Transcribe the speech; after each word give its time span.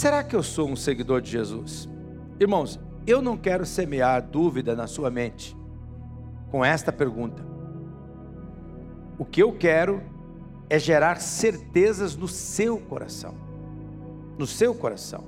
Será 0.00 0.24
que 0.24 0.34
eu 0.34 0.42
sou 0.42 0.66
um 0.66 0.76
seguidor 0.76 1.20
de 1.20 1.30
Jesus? 1.30 1.86
Irmãos, 2.40 2.80
eu 3.06 3.20
não 3.20 3.36
quero 3.36 3.66
semear 3.66 4.26
dúvida 4.26 4.74
na 4.74 4.86
sua 4.86 5.10
mente 5.10 5.54
com 6.50 6.64
esta 6.64 6.90
pergunta. 6.90 7.44
O 9.18 9.26
que 9.26 9.42
eu 9.42 9.52
quero 9.52 10.00
é 10.70 10.78
gerar 10.78 11.20
certezas 11.20 12.16
no 12.16 12.26
seu 12.26 12.78
coração. 12.78 13.34
No 14.38 14.46
seu 14.46 14.74
coração. 14.74 15.22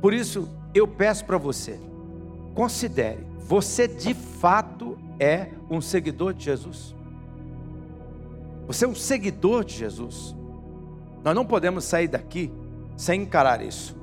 Por 0.00 0.14
isso, 0.14 0.48
eu 0.72 0.86
peço 0.86 1.24
para 1.24 1.36
você, 1.36 1.80
considere, 2.54 3.26
você 3.40 3.88
de 3.88 4.14
fato 4.14 4.96
é 5.18 5.48
um 5.68 5.80
seguidor 5.80 6.34
de 6.34 6.44
Jesus? 6.44 6.94
Você 8.68 8.84
é 8.84 8.88
um 8.88 8.94
seguidor 8.94 9.64
de 9.64 9.74
Jesus? 9.74 10.36
Nós 11.24 11.34
não 11.34 11.44
podemos 11.44 11.82
sair 11.82 12.06
daqui 12.06 12.52
sem 12.98 13.22
encarar 13.22 13.62
isso. 13.62 13.96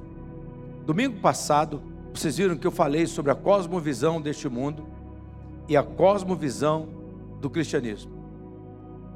Domingo 0.85 1.19
passado, 1.19 1.83
vocês 2.13 2.37
viram 2.37 2.55
que 2.55 2.65
eu 2.65 2.71
falei 2.71 3.05
sobre 3.05 3.29
a 3.29 3.35
cosmovisão 3.35 4.21
deste 4.21 4.47
mundo 4.47 4.87
e 5.67 5.75
a 5.75 5.83
cosmovisão 5.83 6.87
do 7.41 7.49
cristianismo. 7.49 8.13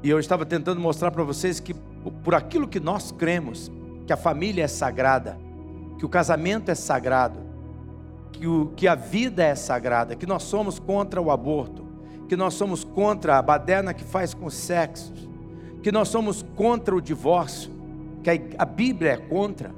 E 0.02 0.10
eu 0.10 0.20
estava 0.20 0.44
tentando 0.44 0.80
mostrar 0.80 1.10
para 1.10 1.24
vocês 1.24 1.58
que, 1.58 1.72
por 2.22 2.34
aquilo 2.34 2.68
que 2.68 2.78
nós 2.78 3.10
cremos, 3.10 3.72
que 4.06 4.12
a 4.12 4.18
família 4.18 4.64
é 4.64 4.68
sagrada, 4.68 5.38
que 5.98 6.04
o 6.04 6.08
casamento 6.10 6.70
é 6.70 6.74
sagrado, 6.74 7.38
que, 8.32 8.46
o, 8.46 8.72
que 8.76 8.86
a 8.86 8.94
vida 8.94 9.42
é 9.42 9.54
sagrada, 9.54 10.14
que 10.14 10.26
nós 10.26 10.42
somos 10.42 10.78
contra 10.78 11.22
o 11.22 11.30
aborto, 11.30 11.86
que 12.28 12.36
nós 12.36 12.52
somos 12.52 12.84
contra 12.84 13.38
a 13.38 13.42
baderna 13.42 13.94
que 13.94 14.04
faz 14.04 14.34
com 14.34 14.50
sexos, 14.50 15.26
que 15.82 15.90
nós 15.90 16.08
somos 16.08 16.44
contra 16.54 16.94
o 16.94 17.00
divórcio, 17.00 17.79
que 18.22 18.30
a, 18.58 18.64
Bíblia 18.64 19.12
é 19.12 19.16
contra. 19.16 19.74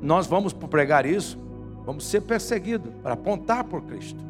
Nós 0.00 0.26
vamos 0.26 0.52
pregar 0.52 1.06
isso, 1.06 1.38
vamos 1.84 2.06
ser 2.06 2.22
perseguidos 2.22 2.92
para 3.02 3.14
apontar 3.14 3.64
por 3.64 3.82
Cristo. 3.82 4.22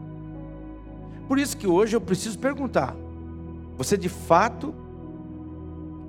Por 1.27 1.39
isso 1.39 1.57
que 1.57 1.67
hoje 1.67 1.97
eu 1.97 2.01
preciso 2.01 2.39
perguntar: 2.39 2.95
você 3.77 3.97
de 3.97 4.09
fato 4.09 4.75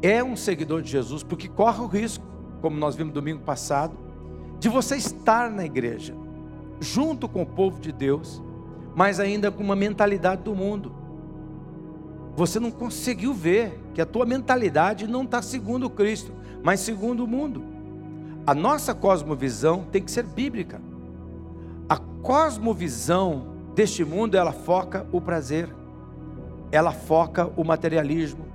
é 0.01 0.23
um 0.23 0.35
seguidor 0.35 0.81
de 0.81 0.91
Jesus, 0.91 1.23
porque 1.23 1.47
corre 1.47 1.81
o 1.81 1.87
risco, 1.87 2.25
como 2.61 2.77
nós 2.77 2.95
vimos 2.95 3.13
domingo 3.13 3.41
passado, 3.41 3.97
de 4.59 4.67
você 4.67 4.97
estar 4.97 5.49
na 5.49 5.65
igreja, 5.65 6.13
junto 6.79 7.29
com 7.29 7.41
o 7.41 7.45
povo 7.45 7.79
de 7.79 7.91
Deus, 7.91 8.41
mas 8.95 9.19
ainda 9.19 9.49
com 9.49 9.63
uma 9.63 9.75
mentalidade 9.75 10.43
do 10.43 10.53
mundo. 10.53 11.02
Você 12.35 12.59
não 12.59 12.71
conseguiu 12.71 13.33
ver 13.33 13.79
que 13.93 14.01
a 14.01 14.05
tua 14.05 14.25
mentalidade 14.25 15.07
não 15.07 15.23
está 15.23 15.41
segundo 15.41 15.89
Cristo, 15.89 16.31
mas 16.63 16.79
segundo 16.79 17.23
o 17.23 17.27
mundo. 17.27 17.63
A 18.45 18.55
nossa 18.55 18.93
cosmovisão 18.93 19.85
tem 19.91 20.01
que 20.01 20.11
ser 20.11 20.25
bíblica. 20.25 20.81
A 21.87 21.97
cosmovisão 21.97 23.47
deste 23.75 24.03
mundo, 24.03 24.35
ela 24.35 24.51
foca 24.51 25.05
o 25.11 25.21
prazer, 25.21 25.69
ela 26.71 26.91
foca 26.91 27.51
o 27.55 27.63
materialismo, 27.63 28.45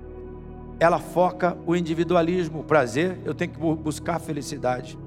ela 0.80 0.98
foca 0.98 1.56
o 1.66 1.76
individualismo, 1.76 2.60
o 2.60 2.64
prazer, 2.64 3.20
eu 3.24 3.34
tenho 3.34 3.52
que 3.52 3.58
buscar 3.58 4.16
a 4.16 4.20
felicidade. 4.20 4.98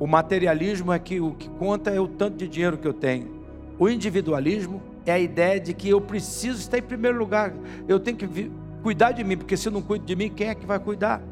O 0.00 0.06
materialismo 0.06 0.92
é 0.92 0.98
que 0.98 1.20
o 1.20 1.32
que 1.32 1.48
conta 1.50 1.90
é 1.90 2.00
o 2.00 2.08
tanto 2.08 2.36
de 2.36 2.48
dinheiro 2.48 2.78
que 2.78 2.88
eu 2.88 2.92
tenho. 2.92 3.38
O 3.78 3.88
individualismo 3.88 4.80
é 5.06 5.12
a 5.12 5.18
ideia 5.18 5.58
de 5.58 5.72
que 5.72 5.88
eu 5.88 6.00
preciso 6.00 6.58
estar 6.58 6.78
em 6.78 6.82
primeiro 6.82 7.18
lugar. 7.18 7.52
Eu 7.86 7.98
tenho 7.98 8.16
que 8.16 8.50
cuidar 8.82 9.12
de 9.12 9.24
mim, 9.24 9.36
porque 9.36 9.56
se 9.56 9.68
eu 9.68 9.72
não 9.72 9.82
cuido 9.82 10.04
de 10.04 10.14
mim, 10.14 10.28
quem 10.28 10.48
é 10.48 10.54
que 10.54 10.66
vai 10.66 10.78
cuidar? 10.78 11.22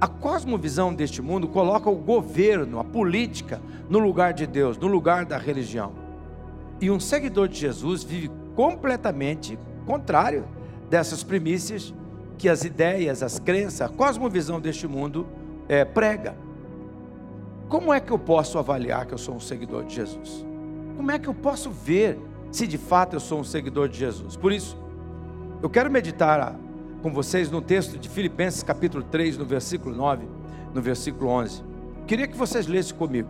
A 0.00 0.06
cosmovisão 0.06 0.94
deste 0.94 1.20
mundo 1.20 1.46
coloca 1.48 1.90
o 1.90 1.96
governo, 1.96 2.78
a 2.78 2.84
política, 2.84 3.60
no 3.88 3.98
lugar 3.98 4.32
de 4.32 4.46
Deus, 4.46 4.78
no 4.78 4.86
lugar 4.86 5.26
da 5.26 5.36
religião. 5.36 5.92
E 6.80 6.90
um 6.90 6.98
seguidor 6.98 7.48
de 7.48 7.58
Jesus 7.58 8.02
vive 8.02 8.30
completamente 8.54 9.58
contrário 9.84 10.46
dessas 10.88 11.22
primícias 11.22 11.94
que 12.38 12.48
as 12.48 12.64
ideias, 12.64 13.22
as 13.22 13.38
crenças, 13.38 13.82
a 13.82 13.88
cosmovisão 13.88 14.58
deste 14.58 14.86
mundo 14.86 15.26
é, 15.68 15.84
prega. 15.84 16.34
Como 17.68 17.92
é 17.92 18.00
que 18.00 18.10
eu 18.10 18.18
posso 18.18 18.58
avaliar 18.58 19.04
que 19.06 19.12
eu 19.12 19.18
sou 19.18 19.34
um 19.34 19.40
seguidor 19.40 19.84
de 19.84 19.94
Jesus? 19.94 20.44
Como 20.96 21.10
é 21.10 21.18
que 21.18 21.28
eu 21.28 21.34
posso 21.34 21.70
ver 21.70 22.18
se 22.50 22.66
de 22.66 22.78
fato 22.78 23.16
eu 23.16 23.20
sou 23.20 23.40
um 23.40 23.44
seguidor 23.44 23.88
de 23.88 23.98
Jesus? 23.98 24.36
Por 24.36 24.52
isso, 24.52 24.76
eu 25.62 25.70
quero 25.70 25.90
meditar 25.90 26.40
ah, 26.40 26.56
com 27.02 27.12
vocês 27.12 27.50
no 27.50 27.60
texto 27.60 27.98
de 27.98 28.08
Filipenses 28.08 28.62
capítulo 28.62 29.02
3, 29.04 29.38
no 29.38 29.44
versículo 29.44 29.94
9, 29.94 30.26
no 30.74 30.82
versículo 30.82 31.30
11. 31.30 31.62
Queria 32.06 32.26
que 32.26 32.36
vocês 32.36 32.66
lessem 32.66 32.96
comigo. 32.96 33.28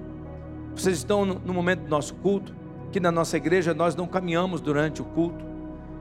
Vocês 0.75 0.97
estão 0.99 1.25
no 1.25 1.53
momento 1.53 1.83
do 1.83 1.89
nosso 1.89 2.15
culto, 2.15 2.55
que 2.91 3.01
na 3.01 3.11
nossa 3.11 3.37
igreja 3.37 3.75
nós 3.75 3.95
não 3.95 4.07
caminhamos 4.07 4.61
durante 4.61 5.03
o 5.03 5.05
culto 5.05 5.51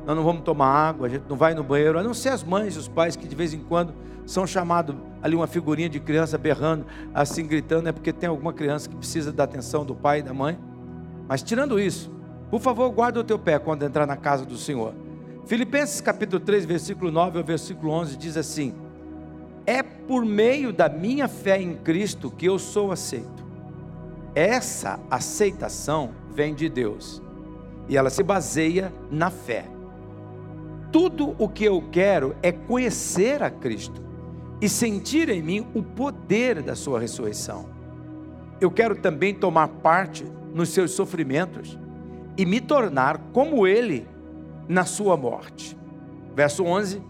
nós 0.10 0.16
não 0.16 0.24
vamos 0.24 0.42
tomar 0.42 0.68
água, 0.68 1.06
a 1.06 1.10
gente 1.10 1.26
não 1.30 1.36
vai 1.36 1.54
no 1.54 1.64
banheiro, 1.64 2.00
a 2.00 2.02
não 2.02 2.16
ser 2.16 2.30
as 2.30 2.44
mães 2.44 2.76
e 2.76 2.80
os 2.80 2.88
pais 2.88 3.16
que 3.16 3.28
de 3.28 3.36
vez 3.36 3.54
em 3.54 3.60
quando 3.60 3.94
são 4.26 4.48
chamados 4.48 4.96
ali 5.22 5.36
uma 5.36 5.46
figurinha 5.46 5.88
de 5.88 6.00
criança 6.00 6.36
berrando, 6.36 6.84
assim 7.14 7.46
gritando, 7.46 7.90
é 7.90 7.92
porque 7.92 8.12
tem 8.12 8.28
alguma 8.28 8.52
criança 8.52 8.90
que 8.90 8.96
precisa 8.96 9.32
da 9.32 9.44
atenção 9.44 9.86
do 9.86 9.94
pai 9.94 10.20
e 10.20 10.24
da 10.24 10.34
mãe. 10.34 10.58
Mas 11.28 11.44
tirando 11.44 11.80
isso, 11.80 12.12
por 12.50 12.60
favor, 12.60 12.90
guarda 12.90 13.20
o 13.20 13.24
teu 13.24 13.38
pé 13.38 13.60
quando 13.60 13.84
entrar 13.84 14.08
na 14.08 14.18
casa 14.18 14.44
do 14.44 14.58
Senhor. 14.58 14.94
Filipenses 15.46 16.02
capítulo 16.02 16.40
3, 16.40 16.66
versículo 16.66 17.12
9 17.12 17.38
ao 17.38 17.44
versículo 17.44 17.92
11 17.92 18.18
diz 18.18 18.38
assim: 18.38 18.74
É 19.66 19.84
por 19.84 20.26
meio 20.26 20.74
da 20.74 20.90
minha 20.90 21.28
fé 21.28 21.62
em 21.62 21.76
Cristo 21.76 22.32
que 22.32 22.48
eu 22.48 22.58
sou 22.58 22.92
aceito. 22.92 23.46
Essa 24.34 25.00
aceitação 25.10 26.12
vem 26.32 26.54
de 26.54 26.70
Deus 26.70 27.22
e 27.88 27.98
ela 27.98 28.10
se 28.10 28.24
baseia 28.24 28.92
na 29.12 29.30
fé. 29.30 29.66
Tudo 30.92 31.36
o 31.38 31.48
que 31.48 31.66
eu 31.66 31.84
quero 31.92 32.36
é 32.42 32.52
conhecer 32.52 33.44
a 33.44 33.52
Cristo 33.52 34.02
e 34.60 34.68
sentir 34.68 35.30
em 35.30 35.42
mim 35.42 35.68
o 35.74 35.84
poder 35.84 36.64
da 36.64 36.76
Sua 36.76 37.00
ressurreição. 37.00 37.66
Eu 38.60 38.72
quero 38.72 38.96
também 38.96 39.34
tomar 39.36 39.68
parte 39.68 40.26
nos 40.54 40.70
seus 40.70 40.92
sofrimentos 40.92 41.78
e 42.40 42.46
me 42.46 42.62
tornar 42.62 43.18
como 43.34 43.68
Ele 43.68 44.08
na 44.66 44.86
Sua 44.86 45.18
morte. 45.18 45.78
Verso 46.34 46.64
11: 46.64 47.04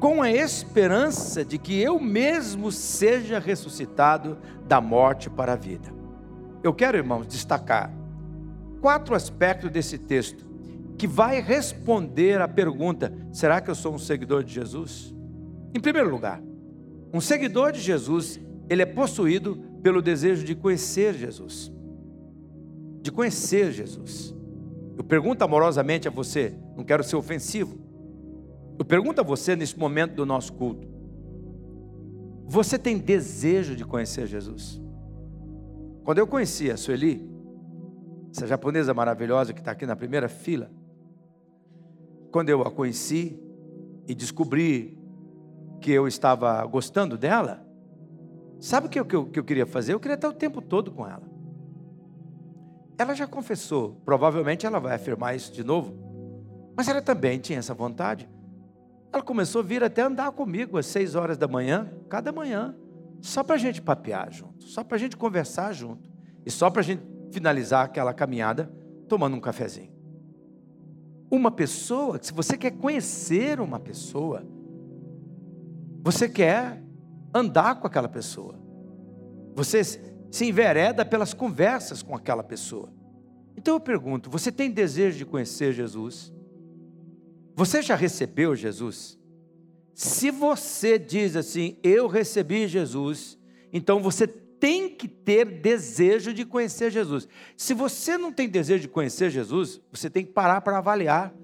Com 0.00 0.22
a 0.22 0.32
esperança 0.32 1.44
de 1.44 1.58
que 1.58 1.78
eu 1.78 2.00
mesmo 2.00 2.72
seja 2.72 3.38
ressuscitado 3.38 4.38
da 4.66 4.80
morte 4.80 5.28
para 5.28 5.52
a 5.52 5.56
vida. 5.56 5.92
Eu 6.62 6.72
quero, 6.72 6.96
irmãos, 6.96 7.26
destacar 7.26 7.92
quatro 8.80 9.14
aspectos 9.14 9.70
desse 9.70 9.98
texto 9.98 10.46
que 10.96 11.06
vai 11.06 11.42
responder 11.42 12.40
à 12.40 12.48
pergunta: 12.48 13.12
será 13.34 13.60
que 13.60 13.68
eu 13.68 13.74
sou 13.74 13.94
um 13.94 13.98
seguidor 13.98 14.42
de 14.42 14.54
Jesus? 14.54 15.14
Em 15.74 15.80
primeiro 15.80 16.08
lugar, 16.08 16.40
um 17.12 17.20
seguidor 17.20 17.70
de 17.70 17.80
Jesus, 17.80 18.40
ele 18.66 18.80
é 18.80 18.86
possuído 18.86 19.62
pelo 19.82 20.00
desejo 20.00 20.42
de 20.42 20.54
conhecer 20.54 21.12
Jesus. 21.12 21.70
De 23.02 23.12
conhecer 23.12 23.72
Jesus. 23.72 24.34
Eu 24.96 25.04
pergunto 25.04 25.42
amorosamente 25.42 26.08
a 26.08 26.10
você, 26.10 26.56
não 26.76 26.84
quero 26.84 27.04
ser 27.04 27.16
ofensivo. 27.16 27.78
Eu 28.78 28.84
pergunto 28.84 29.20
a 29.20 29.24
você 29.24 29.54
nesse 29.54 29.78
momento 29.78 30.14
do 30.14 30.24
nosso 30.24 30.52
culto: 30.52 30.88
você 32.46 32.78
tem 32.78 32.98
desejo 32.98 33.76
de 33.76 33.84
conhecer 33.84 34.26
Jesus? 34.26 34.80
Quando 36.04 36.18
eu 36.18 36.26
conheci 36.26 36.70
a 36.70 36.76
Sueli, 36.76 37.28
essa 38.34 38.46
japonesa 38.46 38.92
maravilhosa 38.92 39.52
que 39.52 39.60
está 39.60 39.72
aqui 39.72 39.86
na 39.86 39.94
primeira 39.94 40.28
fila, 40.28 40.70
quando 42.30 42.48
eu 42.48 42.62
a 42.62 42.70
conheci 42.70 43.38
e 44.08 44.14
descobri 44.14 44.98
que 45.80 45.92
eu 45.92 46.08
estava 46.08 46.64
gostando 46.66 47.16
dela, 47.16 47.64
sabe 48.58 48.86
o 48.86 48.90
que 48.90 48.98
eu, 48.98 49.04
que 49.04 49.16
eu, 49.16 49.26
que 49.26 49.38
eu 49.38 49.44
queria 49.44 49.66
fazer? 49.66 49.92
Eu 49.92 50.00
queria 50.00 50.14
estar 50.14 50.28
o 50.28 50.32
tempo 50.32 50.60
todo 50.60 50.90
com 50.90 51.06
ela. 51.06 51.31
Ela 52.98 53.14
já 53.14 53.26
confessou, 53.26 54.00
provavelmente 54.04 54.66
ela 54.66 54.78
vai 54.78 54.94
afirmar 54.94 55.34
isso 55.34 55.52
de 55.52 55.64
novo, 55.64 55.94
mas 56.76 56.88
ela 56.88 57.02
também 57.02 57.38
tinha 57.38 57.58
essa 57.58 57.74
vontade. 57.74 58.28
Ela 59.12 59.22
começou 59.22 59.60
a 59.60 59.64
vir 59.64 59.82
até 59.82 60.02
andar 60.02 60.30
comigo 60.32 60.78
às 60.78 60.86
seis 60.86 61.14
horas 61.14 61.36
da 61.36 61.48
manhã, 61.48 61.90
cada 62.08 62.32
manhã, 62.32 62.74
só 63.20 63.42
para 63.42 63.56
a 63.56 63.58
gente 63.58 63.82
papear 63.82 64.32
junto, 64.32 64.64
só 64.64 64.82
para 64.82 64.96
a 64.96 65.00
gente 65.00 65.16
conversar 65.16 65.72
junto, 65.72 66.10
e 66.44 66.50
só 66.50 66.70
para 66.70 66.80
a 66.80 66.84
gente 66.84 67.02
finalizar 67.30 67.84
aquela 67.84 68.12
caminhada 68.12 68.72
tomando 69.08 69.36
um 69.36 69.40
cafezinho 69.40 69.92
uma 71.32 71.50
pessoa, 71.50 72.18
se 72.20 72.30
você 72.30 72.58
quer 72.58 72.72
conhecer 72.72 73.58
uma 73.58 73.80
pessoa, 73.80 74.44
você 76.02 76.28
quer 76.28 76.82
andar 77.34 77.80
com 77.80 77.86
aquela 77.86 78.08
pessoa. 78.08 78.54
Você 79.54 79.82
se 80.32 80.46
envereda 80.46 81.04
pelas 81.04 81.34
conversas 81.34 82.02
com 82.02 82.16
aquela 82.16 82.42
pessoa. 82.42 82.90
Então 83.54 83.74
eu 83.74 83.80
pergunto: 83.80 84.30
você 84.30 84.50
tem 84.50 84.70
desejo 84.70 85.18
de 85.18 85.26
conhecer 85.26 85.72
Jesus? 85.74 86.32
Você 87.54 87.82
já 87.82 87.94
recebeu 87.94 88.56
Jesus? 88.56 89.18
Se 89.94 90.30
você 90.30 90.98
diz 90.98 91.36
assim, 91.36 91.76
eu 91.82 92.06
recebi 92.06 92.66
Jesus, 92.66 93.38
então 93.70 94.00
você 94.00 94.26
tem 94.26 94.88
que 94.88 95.06
ter 95.06 95.44
desejo 95.44 96.32
de 96.32 96.46
conhecer 96.46 96.90
Jesus. 96.90 97.28
Se 97.54 97.74
você 97.74 98.16
não 98.16 98.32
tem 98.32 98.48
desejo 98.48 98.80
de 98.80 98.88
conhecer 98.88 99.28
Jesus, 99.28 99.82
você 99.92 100.08
tem 100.08 100.24
que 100.24 100.32
parar 100.32 100.62
para 100.62 100.78
avaliar 100.78 101.34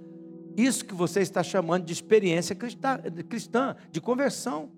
isso 0.57 0.85
que 0.85 0.95
você 0.95 1.21
está 1.21 1.43
chamando 1.43 1.85
de 1.85 1.93
experiência 1.93 2.57
cristã, 2.57 3.77
de 3.93 4.01
conversão. 4.01 4.73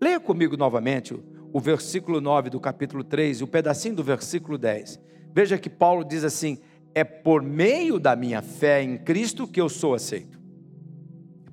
Leia 0.00 0.18
comigo 0.18 0.56
novamente 0.56 1.14
o, 1.52 1.60
versículo 1.60 2.20
9 2.20 2.50
do 2.50 2.60
capítulo 2.60 3.02
3 3.02 3.40
e 3.40 3.44
o 3.44 3.46
pedacinho 3.46 3.94
do 3.94 4.04
versículo 4.04 4.56
10. 4.56 5.00
Veja 5.32 5.58
que 5.58 5.70
Paulo 5.70 6.04
diz 6.04 6.24
assim: 6.24 6.58
É 6.94 7.04
por 7.04 7.42
meio 7.42 7.98
da 7.98 8.14
minha 8.16 8.42
fé 8.42 8.82
em 8.82 8.96
Cristo 8.98 9.46
que 9.46 9.60
eu 9.60 9.68
sou 9.68 9.94
aceito. 9.94 10.40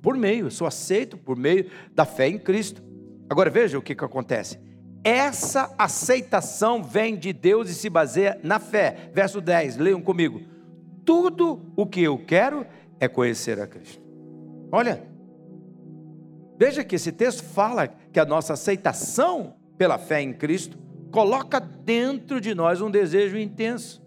Por 0.00 0.16
meio, 0.16 0.46
eu 0.46 0.50
sou 0.50 0.66
aceito 0.66 1.16
por 1.16 1.36
meio 1.36 1.70
da 1.92 2.04
fé 2.04 2.28
em 2.28 2.38
Cristo. 2.38 2.82
Agora 3.28 3.50
veja 3.50 3.78
o 3.78 3.82
que, 3.82 3.94
que 3.94 4.04
acontece. 4.04 4.58
Essa 5.04 5.74
aceitação 5.78 6.82
vem 6.82 7.16
de 7.16 7.32
Deus 7.32 7.70
e 7.70 7.74
se 7.74 7.88
baseia 7.88 8.38
na 8.42 8.58
fé. 8.58 9.10
Verso 9.12 9.40
10, 9.40 9.76
leiam 9.76 10.00
comigo. 10.00 10.40
Tudo 11.04 11.72
o 11.76 11.86
que 11.86 12.02
eu 12.02 12.18
quero 12.18 12.66
é 13.00 13.08
conhecer 13.08 13.60
a 13.60 13.66
Cristo. 13.66 14.02
Olha, 14.70 15.02
veja 16.58 16.84
que 16.84 16.96
esse 16.96 17.12
texto 17.12 17.42
fala 17.42 17.88
que 17.88 18.20
a 18.20 18.24
nossa 18.24 18.52
aceitação 18.52 19.57
pela 19.78 19.96
fé 19.96 20.20
em 20.20 20.34
Cristo 20.34 20.76
coloca 21.10 21.58
dentro 21.58 22.40
de 22.40 22.54
nós 22.54 22.80
um 22.80 22.90
desejo 22.90 23.38
intenso. 23.38 24.02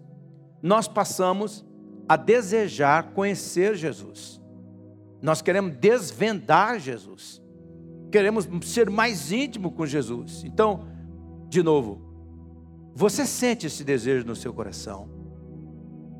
Nós 0.62 0.86
passamos 0.86 1.64
a 2.08 2.16
desejar 2.16 3.12
conhecer 3.12 3.74
Jesus. 3.74 4.40
Nós 5.20 5.40
queremos 5.42 5.76
desvendar 5.76 6.78
Jesus. 6.78 7.42
Queremos 8.10 8.48
ser 8.62 8.90
mais 8.90 9.32
íntimo 9.32 9.72
com 9.72 9.86
Jesus. 9.86 10.44
Então, 10.44 10.86
de 11.48 11.62
novo, 11.62 12.12
você 12.94 13.24
sente 13.24 13.66
esse 13.66 13.82
desejo 13.82 14.26
no 14.26 14.36
seu 14.36 14.52
coração. 14.52 15.08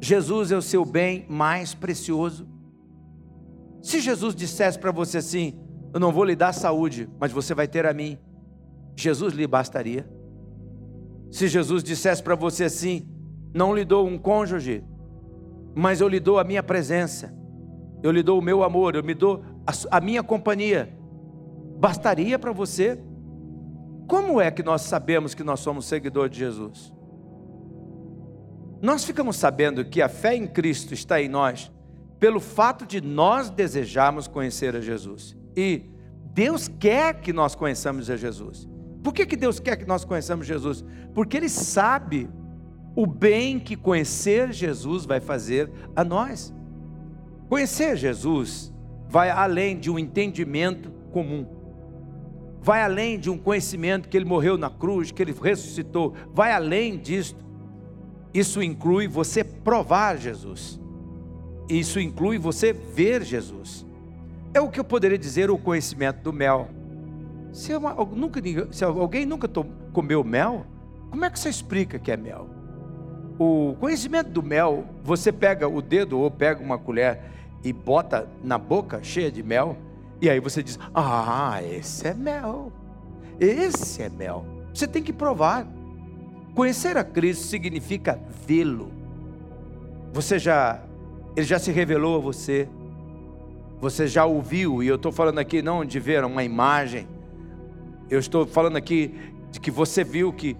Jesus 0.00 0.50
é 0.50 0.56
o 0.56 0.62
seu 0.62 0.84
bem 0.84 1.26
mais 1.28 1.74
precioso. 1.74 2.48
Se 3.82 4.00
Jesus 4.00 4.34
dissesse 4.34 4.78
para 4.78 4.90
você 4.90 5.18
assim: 5.18 5.60
Eu 5.92 6.00
não 6.00 6.10
vou 6.10 6.24
lhe 6.24 6.34
dar 6.34 6.52
saúde, 6.52 7.08
mas 7.20 7.30
você 7.30 7.54
vai 7.54 7.68
ter 7.68 7.86
a 7.86 7.92
mim, 7.92 8.18
Jesus 8.96 9.34
lhe 9.34 9.46
bastaria. 9.46 10.08
Se 11.30 11.48
Jesus 11.48 11.82
dissesse 11.82 12.22
para 12.22 12.34
você 12.34 12.64
assim: 12.64 13.08
Não 13.54 13.74
lhe 13.74 13.84
dou 13.84 14.06
um 14.06 14.18
cônjuge, 14.18 14.84
mas 15.74 16.00
eu 16.00 16.08
lhe 16.08 16.20
dou 16.20 16.38
a 16.38 16.44
minha 16.44 16.62
presença, 16.62 17.34
eu 18.02 18.10
lhe 18.10 18.22
dou 18.22 18.38
o 18.38 18.42
meu 18.42 18.62
amor, 18.62 18.94
eu 18.94 19.02
me 19.02 19.14
dou 19.14 19.42
a, 19.66 19.96
a 19.96 20.00
minha 20.00 20.22
companhia, 20.22 20.96
bastaria 21.78 22.38
para 22.38 22.52
você? 22.52 23.00
Como 24.06 24.40
é 24.40 24.50
que 24.50 24.62
nós 24.62 24.82
sabemos 24.82 25.34
que 25.34 25.42
nós 25.42 25.60
somos 25.60 25.86
seguidores 25.86 26.32
de 26.32 26.40
Jesus? 26.40 26.92
Nós 28.82 29.04
ficamos 29.04 29.36
sabendo 29.36 29.84
que 29.84 30.02
a 30.02 30.08
fé 30.08 30.34
em 30.34 30.46
Cristo 30.46 30.92
está 30.92 31.22
em 31.22 31.28
nós 31.28 31.70
pelo 32.18 32.40
fato 32.40 32.84
de 32.84 33.00
nós 33.00 33.48
desejarmos 33.48 34.26
conhecer 34.28 34.76
a 34.76 34.80
Jesus. 34.80 35.36
E 35.56 35.90
Deus 36.32 36.68
quer 36.68 37.20
que 37.20 37.32
nós 37.32 37.54
conheçamos 37.54 38.10
a 38.10 38.16
Jesus. 38.16 38.68
Por 39.02 39.12
que, 39.12 39.26
que 39.26 39.36
Deus 39.36 39.58
quer 39.58 39.76
que 39.76 39.86
nós 39.86 40.04
conheçamos 40.04 40.46
Jesus? 40.46 40.84
Porque 41.14 41.36
Ele 41.36 41.48
sabe 41.48 42.28
o 42.94 43.06
bem 43.06 43.58
que 43.58 43.76
conhecer 43.76 44.52
Jesus 44.52 45.04
vai 45.04 45.20
fazer 45.20 45.70
a 45.96 46.04
nós. 46.04 46.54
Conhecer 47.48 47.96
Jesus 47.96 48.72
vai 49.08 49.30
além 49.30 49.78
de 49.78 49.90
um 49.90 49.98
entendimento 49.98 50.90
comum, 51.10 51.46
vai 52.62 52.82
além 52.82 53.18
de 53.18 53.28
um 53.28 53.36
conhecimento 53.36 54.08
que 54.08 54.16
Ele 54.16 54.24
morreu 54.24 54.56
na 54.56 54.70
cruz, 54.70 55.10
que 55.10 55.20
Ele 55.20 55.34
ressuscitou, 55.38 56.14
vai 56.32 56.52
além 56.52 56.96
disto. 56.96 57.44
Isso 58.32 58.62
inclui 58.62 59.06
você 59.08 59.44
provar 59.44 60.16
Jesus. 60.16 60.80
Isso 61.68 62.00
inclui 62.00 62.38
você 62.38 62.72
ver 62.72 63.22
Jesus. 63.22 63.86
É 64.54 64.60
o 64.60 64.70
que 64.70 64.80
eu 64.80 64.84
poderia 64.84 65.18
dizer 65.18 65.50
o 65.50 65.58
conhecimento 65.58 66.22
do 66.22 66.32
mel. 66.32 66.70
Se, 67.52 67.74
uma, 67.74 67.94
nunca, 67.94 68.40
se 68.70 68.84
alguém 68.84 69.26
nunca 69.26 69.48
comeu 69.92 70.24
mel, 70.24 70.66
como 71.10 71.24
é 71.24 71.30
que 71.30 71.38
você 71.38 71.50
explica 71.50 71.98
que 71.98 72.10
é 72.10 72.16
mel? 72.16 72.48
O 73.38 73.76
conhecimento 73.78 74.30
do 74.30 74.42
mel, 74.42 74.86
você 75.04 75.30
pega 75.30 75.68
o 75.68 75.82
dedo 75.82 76.18
ou 76.18 76.30
pega 76.30 76.62
uma 76.62 76.78
colher 76.78 77.20
e 77.62 77.72
bota 77.72 78.28
na 78.42 78.56
boca 78.56 79.02
cheia 79.02 79.30
de 79.30 79.42
mel, 79.42 79.76
e 80.20 80.30
aí 80.30 80.40
você 80.40 80.62
diz: 80.62 80.78
Ah, 80.94 81.60
esse 81.62 82.06
é 82.06 82.14
mel. 82.14 82.72
Esse 83.38 84.02
é 84.02 84.08
mel. 84.08 84.46
Você 84.72 84.86
tem 84.86 85.02
que 85.02 85.12
provar. 85.12 85.66
Conhecer 86.54 86.96
a 86.96 87.04
Cristo 87.04 87.46
significa 87.46 88.18
vê-lo. 88.46 88.90
Você 90.12 90.38
já 90.38 90.82
ele 91.34 91.46
já 91.46 91.58
se 91.58 91.72
revelou 91.72 92.16
a 92.16 92.20
você. 92.20 92.68
Você 93.80 94.06
já 94.06 94.24
ouviu, 94.24 94.82
e 94.82 94.86
eu 94.86 94.94
estou 94.94 95.10
falando 95.10 95.38
aqui 95.38 95.60
não 95.60 95.84
de 95.84 95.98
ver 95.98 96.24
uma 96.24 96.44
imagem, 96.44 97.08
eu 98.12 98.18
estou 98.18 98.46
falando 98.46 98.76
aqui 98.76 99.14
de 99.50 99.58
que 99.58 99.70
você 99.70 100.04
viu 100.04 100.34
que 100.34 100.54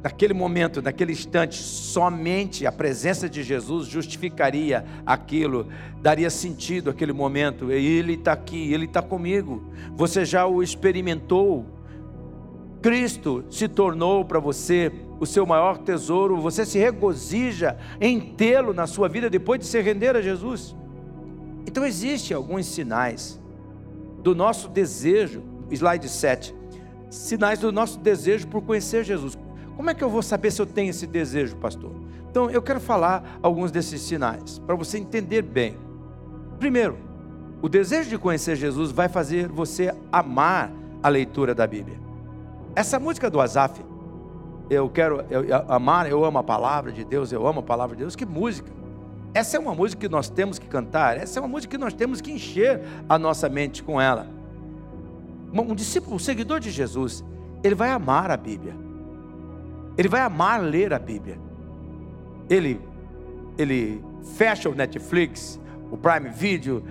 naquele 0.00 0.32
momento, 0.32 0.80
naquele 0.80 1.10
instante, 1.10 1.56
somente 1.56 2.64
a 2.64 2.70
presença 2.70 3.28
de 3.28 3.42
Jesus 3.42 3.88
justificaria 3.88 4.84
aquilo, 5.04 5.66
daria 6.00 6.30
sentido 6.30 6.90
aquele 6.90 7.12
momento. 7.12 7.72
Ele 7.72 8.12
está 8.12 8.32
aqui, 8.32 8.72
ele 8.72 8.84
está 8.84 9.02
comigo. 9.02 9.64
Você 9.96 10.24
já 10.24 10.46
o 10.46 10.62
experimentou. 10.62 11.66
Cristo 12.80 13.44
se 13.50 13.66
tornou 13.66 14.24
para 14.24 14.38
você 14.38 14.92
o 15.18 15.26
seu 15.26 15.44
maior 15.44 15.78
tesouro, 15.78 16.36
você 16.36 16.64
se 16.64 16.78
regozija 16.78 17.76
em 18.00 18.20
tê-lo 18.20 18.72
na 18.72 18.86
sua 18.86 19.08
vida 19.08 19.28
depois 19.28 19.58
de 19.58 19.66
se 19.66 19.80
render 19.80 20.14
a 20.14 20.22
Jesus. 20.22 20.76
Então 21.66 21.84
existem 21.84 22.36
alguns 22.36 22.66
sinais 22.66 23.40
do 24.22 24.36
nosso 24.36 24.68
desejo, 24.68 25.42
slide 25.68 26.08
7, 26.08 26.61
sinais 27.12 27.58
do 27.58 27.70
nosso 27.70 27.98
desejo 27.98 28.46
por 28.48 28.62
conhecer 28.62 29.04
Jesus. 29.04 29.36
Como 29.76 29.90
é 29.90 29.94
que 29.94 30.02
eu 30.02 30.08
vou 30.08 30.22
saber 30.22 30.50
se 30.50 30.60
eu 30.60 30.66
tenho 30.66 30.90
esse 30.90 31.06
desejo, 31.06 31.56
pastor? 31.56 31.92
Então 32.30 32.50
eu 32.50 32.62
quero 32.62 32.80
falar 32.80 33.38
alguns 33.42 33.70
desses 33.70 34.00
sinais 34.00 34.58
para 34.60 34.74
você 34.74 34.98
entender 34.98 35.42
bem. 35.42 35.76
Primeiro, 36.58 36.96
o 37.60 37.68
desejo 37.68 38.08
de 38.08 38.16
conhecer 38.16 38.56
Jesus 38.56 38.90
vai 38.90 39.08
fazer 39.08 39.48
você 39.48 39.94
amar 40.10 40.72
a 41.02 41.08
leitura 41.08 41.54
da 41.54 41.66
Bíblia. 41.66 42.00
Essa 42.74 42.98
música 42.98 43.28
do 43.28 43.40
Azaf, 43.40 43.82
eu 44.70 44.88
quero 44.88 45.22
eu, 45.28 45.44
amar, 45.68 46.10
eu 46.10 46.24
amo 46.24 46.38
a 46.38 46.42
palavra 46.42 46.90
de 46.90 47.04
Deus, 47.04 47.30
eu 47.30 47.46
amo 47.46 47.60
a 47.60 47.62
palavra 47.62 47.94
de 47.94 48.02
Deus, 48.02 48.16
que 48.16 48.24
música. 48.24 48.70
Essa 49.34 49.58
é 49.58 49.60
uma 49.60 49.74
música 49.74 50.00
que 50.00 50.08
nós 50.08 50.30
temos 50.30 50.58
que 50.58 50.66
cantar, 50.66 51.18
essa 51.18 51.38
é 51.38 51.42
uma 51.42 51.48
música 51.48 51.70
que 51.70 51.78
nós 51.78 51.92
temos 51.92 52.20
que 52.20 52.32
encher 52.32 52.80
a 53.08 53.18
nossa 53.18 53.48
mente 53.48 53.82
com 53.82 54.00
ela. 54.00 54.26
Um 55.52 55.74
discípulo, 55.74 56.16
um 56.16 56.18
seguidor 56.18 56.60
de 56.60 56.70
Jesus, 56.70 57.24
ele 57.62 57.74
vai 57.74 57.90
amar 57.90 58.30
a 58.30 58.36
Bíblia. 58.36 58.74
Ele 59.96 60.08
vai 60.08 60.20
amar 60.20 60.62
ler 60.62 60.92
a 60.92 60.98
Bíblia. 60.98 61.38
Ele 62.48 62.80
ele 63.58 64.02
fecha 64.36 64.68
o 64.68 64.74
Netflix, 64.74 65.60
o 65.90 65.96
Prime 65.96 66.30
Video, 66.30 66.82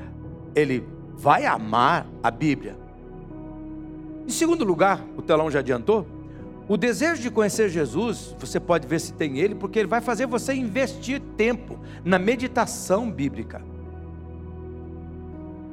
ele 0.55 0.87
vai 1.15 1.45
amar 1.45 2.05
a 2.21 2.29
Bíblia. 2.29 2.77
Em 4.27 4.31
segundo 4.31 4.63
lugar, 4.63 5.03
o 5.17 5.21
telão 5.21 5.49
já 5.49 5.59
adiantou, 5.59 6.07
o 6.67 6.77
desejo 6.77 7.21
de 7.21 7.29
conhecer 7.29 7.69
Jesus, 7.69 8.35
você 8.39 8.59
pode 8.59 8.87
ver 8.87 8.99
se 8.99 9.13
tem 9.13 9.39
ele, 9.39 9.55
porque 9.55 9.79
ele 9.79 9.87
vai 9.87 9.99
fazer 9.99 10.25
você 10.25 10.53
investir 10.53 11.19
tempo 11.35 11.79
na 12.05 12.17
meditação 12.17 13.11
bíblica. 13.11 13.61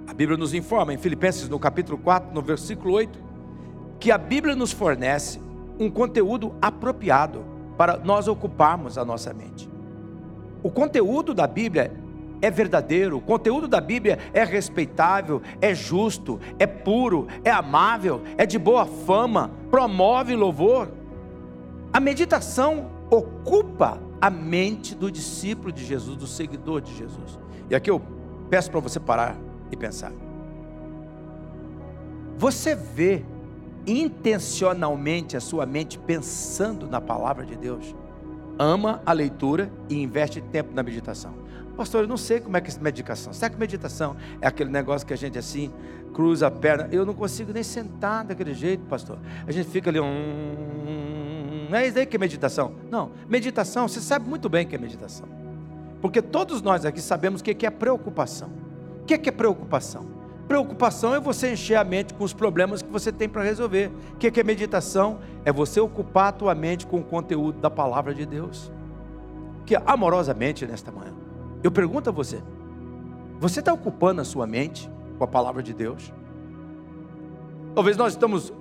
A 0.08 0.14
Bíblia 0.14 0.38
nos 0.38 0.54
informa 0.54 0.94
em 0.94 0.96
Filipenses 0.96 1.50
no 1.50 1.58
capítulo 1.58 1.98
4, 1.98 2.32
no 2.32 2.40
versículo 2.40 2.94
8, 2.94 3.18
que 4.00 4.10
a 4.10 4.16
Bíblia 4.16 4.56
nos 4.56 4.72
fornece 4.72 5.38
um 5.78 5.90
conteúdo 5.90 6.54
apropriado 6.62 7.44
para 7.76 7.98
nós 7.98 8.26
ocuparmos 8.26 8.96
a 8.96 9.04
nossa 9.04 9.34
mente. 9.34 9.68
O 10.62 10.70
conteúdo 10.70 11.34
da 11.34 11.46
Bíblia 11.46 11.92
é 12.40 12.50
verdadeiro, 12.50 13.18
o 13.18 13.20
conteúdo 13.20 13.68
da 13.68 13.82
Bíblia 13.82 14.18
é 14.32 14.42
respeitável, 14.44 15.42
é 15.60 15.74
justo, 15.74 16.40
é 16.58 16.66
puro, 16.66 17.28
é 17.44 17.50
amável, 17.50 18.22
é 18.38 18.46
de 18.46 18.58
boa 18.58 18.86
fama, 18.86 19.50
promove 19.70 20.34
louvor. 20.34 20.88
A 21.92 22.00
meditação 22.00 22.90
ocupa 23.10 24.00
a 24.22 24.30
mente 24.30 24.94
do 24.94 25.12
discípulo 25.12 25.70
de 25.70 25.84
Jesus, 25.84 26.16
do 26.16 26.26
seguidor 26.26 26.80
de 26.80 26.96
Jesus. 26.96 27.38
E 27.68 27.74
aqui 27.74 27.90
eu 27.90 28.00
peço 28.48 28.70
para 28.70 28.80
você 28.80 28.98
parar 28.98 29.47
e 29.70 29.76
pensar. 29.76 30.12
Você 32.36 32.74
vê 32.74 33.24
intencionalmente 33.86 35.36
a 35.36 35.40
sua 35.40 35.66
mente 35.66 35.98
pensando 35.98 36.86
na 36.86 37.00
palavra 37.00 37.44
de 37.44 37.56
Deus? 37.56 37.94
Ama 38.58 39.02
a 39.04 39.12
leitura 39.12 39.70
e 39.88 40.00
investe 40.00 40.40
tempo 40.40 40.74
na 40.74 40.82
meditação. 40.82 41.32
Pastor, 41.76 42.02
eu 42.02 42.08
não 42.08 42.16
sei 42.16 42.40
como 42.40 42.56
é 42.56 42.60
que 42.60 42.70
é 42.70 42.80
meditação. 42.80 43.32
Será 43.32 43.50
que 43.50 43.58
meditação 43.58 44.16
é 44.40 44.48
aquele 44.48 44.70
negócio 44.70 45.06
que 45.06 45.12
a 45.12 45.16
gente 45.16 45.38
assim 45.38 45.72
cruza 46.12 46.48
a 46.48 46.50
perna? 46.50 46.88
Eu 46.90 47.06
não 47.06 47.14
consigo 47.14 47.52
nem 47.52 47.62
sentar 47.62 48.24
daquele 48.24 48.52
jeito, 48.52 48.84
pastor. 48.86 49.18
A 49.46 49.52
gente 49.52 49.68
fica 49.68 49.88
ali 49.88 50.00
um 50.00 51.08
Hum, 51.68 51.74
é 51.74 51.86
isso 51.86 51.98
aí 51.98 52.06
que 52.06 52.16
é 52.16 52.18
meditação. 52.18 52.72
Não, 52.90 53.10
meditação, 53.28 53.86
você 53.86 54.00
sabe 54.00 54.28
muito 54.28 54.48
bem 54.48 54.66
que 54.66 54.74
é 54.74 54.78
meditação. 54.78 55.28
Porque 56.00 56.22
todos 56.22 56.62
nós 56.62 56.84
aqui 56.84 57.00
sabemos 57.00 57.40
o 57.40 57.44
que 57.44 57.66
é 57.66 57.70
preocupação. 57.70 58.50
O 59.08 59.18
que 59.18 59.30
é 59.30 59.32
preocupação? 59.32 60.04
Preocupação 60.46 61.14
é 61.14 61.20
você 61.20 61.54
encher 61.54 61.76
a 61.76 61.84
mente 61.84 62.12
com 62.12 62.24
os 62.24 62.34
problemas 62.34 62.82
que 62.82 62.90
você 62.90 63.10
tem 63.10 63.26
para 63.26 63.42
resolver. 63.42 63.90
O 64.12 64.16
que 64.16 64.38
é 64.38 64.44
meditação? 64.44 65.20
É 65.46 65.50
você 65.50 65.80
ocupar 65.80 66.28
a 66.28 66.32
tua 66.32 66.54
mente 66.54 66.86
com 66.86 66.98
o 66.98 67.02
conteúdo 67.02 67.58
da 67.58 67.70
palavra 67.70 68.14
de 68.14 68.26
Deus. 68.26 68.70
Que 69.64 69.76
amorosamente 69.76 70.66
nesta 70.66 70.92
manhã, 70.92 71.14
eu 71.64 71.70
pergunto 71.70 72.10
a 72.10 72.12
você: 72.12 72.42
você 73.40 73.60
está 73.60 73.72
ocupando 73.72 74.20
a 74.20 74.24
sua 74.24 74.46
mente 74.46 74.90
com 75.16 75.24
a 75.24 75.26
palavra 75.26 75.62
de 75.62 75.72
Deus? 75.72 76.12
Talvez 77.74 77.96
nós 77.96 78.12
estamos 78.12 78.52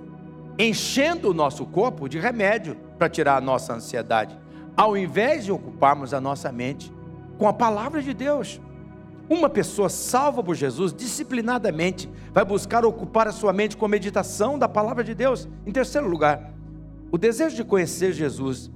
enchendo 0.58 1.28
o 1.28 1.34
nosso 1.34 1.66
corpo 1.66 2.08
de 2.08 2.18
remédio 2.18 2.74
para 2.98 3.10
tirar 3.10 3.36
a 3.36 3.40
nossa 3.42 3.74
ansiedade, 3.74 4.34
ao 4.74 4.96
invés 4.96 5.44
de 5.44 5.52
ocuparmos 5.52 6.14
a 6.14 6.22
nossa 6.22 6.50
mente 6.50 6.90
com 7.36 7.46
a 7.46 7.52
palavra 7.52 8.00
de 8.00 8.14
Deus. 8.14 8.58
Uma 9.28 9.50
pessoa 9.50 9.88
salva 9.88 10.42
por 10.42 10.54
Jesus, 10.54 10.92
disciplinadamente, 10.92 12.08
vai 12.32 12.44
buscar 12.44 12.84
ocupar 12.84 13.28
a 13.28 13.32
sua 13.32 13.52
mente 13.52 13.76
com 13.76 13.84
a 13.84 13.88
meditação 13.88 14.58
da 14.58 14.68
palavra 14.68 15.04
de 15.04 15.14
Deus. 15.14 15.46
Em 15.66 15.72
terceiro 15.72 16.08
lugar, 16.08 16.54
o 17.10 17.18
desejo 17.18 17.54
de 17.54 17.64
conhecer 17.64 18.12
Jesus 18.12 18.70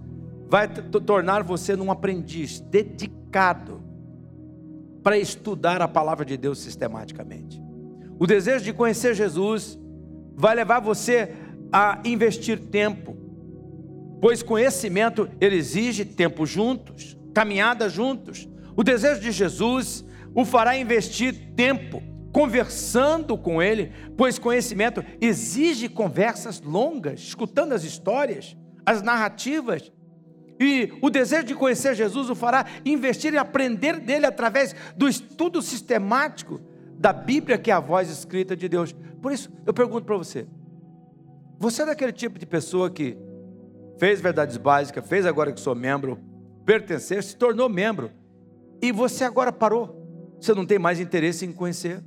vai 0.49 0.69
tornar 0.69 1.43
você 1.43 1.75
um 1.75 1.91
aprendiz 1.91 2.61
dedicado 2.61 3.81
para 5.03 5.17
estudar 5.17 5.81
a 5.81 5.89
palavra 5.89 6.25
de 6.25 6.37
Deus 6.37 6.59
sistematicamente. 6.59 7.63
O 8.19 8.27
desejo 8.27 8.63
de 8.63 8.73
conhecer 8.73 9.15
Jesus 9.15 9.79
vai 10.37 10.55
levar 10.55 10.81
você 10.81 11.35
a 11.73 11.99
investir 12.05 12.59
tempo, 12.59 13.17
pois 14.21 14.43
conhecimento 14.43 15.29
ele 15.41 15.57
exige 15.57 16.05
tempo 16.05 16.45
juntos, 16.45 17.17
caminhada 17.33 17.89
juntos. 17.89 18.47
O 18.77 18.85
desejo 18.85 19.21
de 19.21 19.33
Jesus 19.33 20.05
o 20.35 20.45
fará 20.45 20.77
investir 20.77 21.55
tempo 21.55 22.03
conversando 22.33 23.37
com 23.37 23.62
ele, 23.62 23.93
pois 24.17 24.39
conhecimento 24.39 25.05
exige 25.21 25.89
conversas 25.89 26.61
longas, 26.61 27.21
escutando 27.21 27.73
as 27.73 27.85
histórias, 27.85 28.57
as 28.87 29.03
narrativas. 29.03 29.93
E 30.59 30.93
o 31.03 31.11
desejo 31.11 31.45
de 31.45 31.55
conhecer 31.55 31.95
Jesus 31.95 32.31
o 32.31 32.35
fará 32.35 32.65
investir 32.85 33.35
e 33.35 33.39
aprender 33.39 34.01
dele 34.01 34.27
através 34.27 34.75
do 34.97 35.09
estudo 35.09 35.61
sistemático 35.61 36.61
da 36.99 37.12
Bíblia, 37.12 37.59
que 37.59 37.71
é 37.71 37.75
a 37.75 37.81
voz 37.81 38.09
escrita 38.09 38.57
de 38.57 38.69
Deus. 38.69 38.95
Por 39.21 39.33
isso, 39.33 39.51
eu 39.67 39.75
pergunto 39.75 40.07
para 40.07 40.17
você: 40.17 40.47
você 41.59 41.83
é 41.83 41.87
daquele 41.87 42.12
tipo 42.12 42.39
de 42.39 42.47
pessoa 42.47 42.91
que 42.91 43.19
fez 43.99 44.21
verdades 44.21 44.57
básicas, 44.57 45.07
fez 45.07 45.27
agora 45.27 45.53
que 45.53 45.61
sou 45.61 45.75
membro, 45.75 46.19
pertencer, 46.65 47.23
se 47.23 47.37
tornou 47.37 47.69
membro, 47.69 48.11
e 48.81 48.91
você 48.91 49.25
agora 49.25 49.53
parou? 49.53 50.02
Você 50.45 50.55
não 50.55 50.67
tem 50.67 50.79
mais 50.79 50.99
interesse 50.99 51.47
em 51.47 51.53
conhecer. 51.53 52.03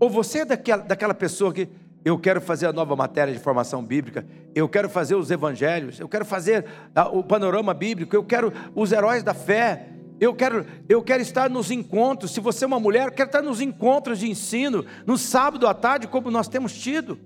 Ou 0.00 0.10
você 0.10 0.40
é 0.40 0.44
daquela, 0.44 0.82
daquela 0.82 1.14
pessoa 1.14 1.52
que 1.52 1.68
eu 2.04 2.18
quero 2.18 2.40
fazer 2.40 2.66
a 2.66 2.72
nova 2.72 2.96
matéria 2.96 3.32
de 3.32 3.40
formação 3.40 3.84
bíblica, 3.84 4.26
eu 4.54 4.68
quero 4.68 4.88
fazer 4.88 5.14
os 5.14 5.30
evangelhos, 5.30 6.00
eu 6.00 6.08
quero 6.08 6.24
fazer 6.24 6.64
o 7.12 7.22
panorama 7.22 7.74
bíblico, 7.74 8.14
eu 8.14 8.24
quero 8.24 8.52
os 8.74 8.92
heróis 8.92 9.22
da 9.22 9.34
fé, 9.34 9.88
eu 10.20 10.34
quero, 10.34 10.66
eu 10.88 11.02
quero 11.02 11.22
estar 11.22 11.48
nos 11.48 11.70
encontros. 11.70 12.32
Se 12.32 12.40
você 12.40 12.64
é 12.64 12.66
uma 12.66 12.80
mulher, 12.80 13.08
eu 13.08 13.12
quero 13.12 13.28
estar 13.28 13.42
nos 13.42 13.60
encontros 13.60 14.18
de 14.18 14.28
ensino, 14.28 14.84
no 15.06 15.18
sábado 15.18 15.66
à 15.66 15.74
tarde, 15.74 16.08
como 16.08 16.30
nós 16.30 16.48
temos 16.48 16.72
tido. 16.72 17.18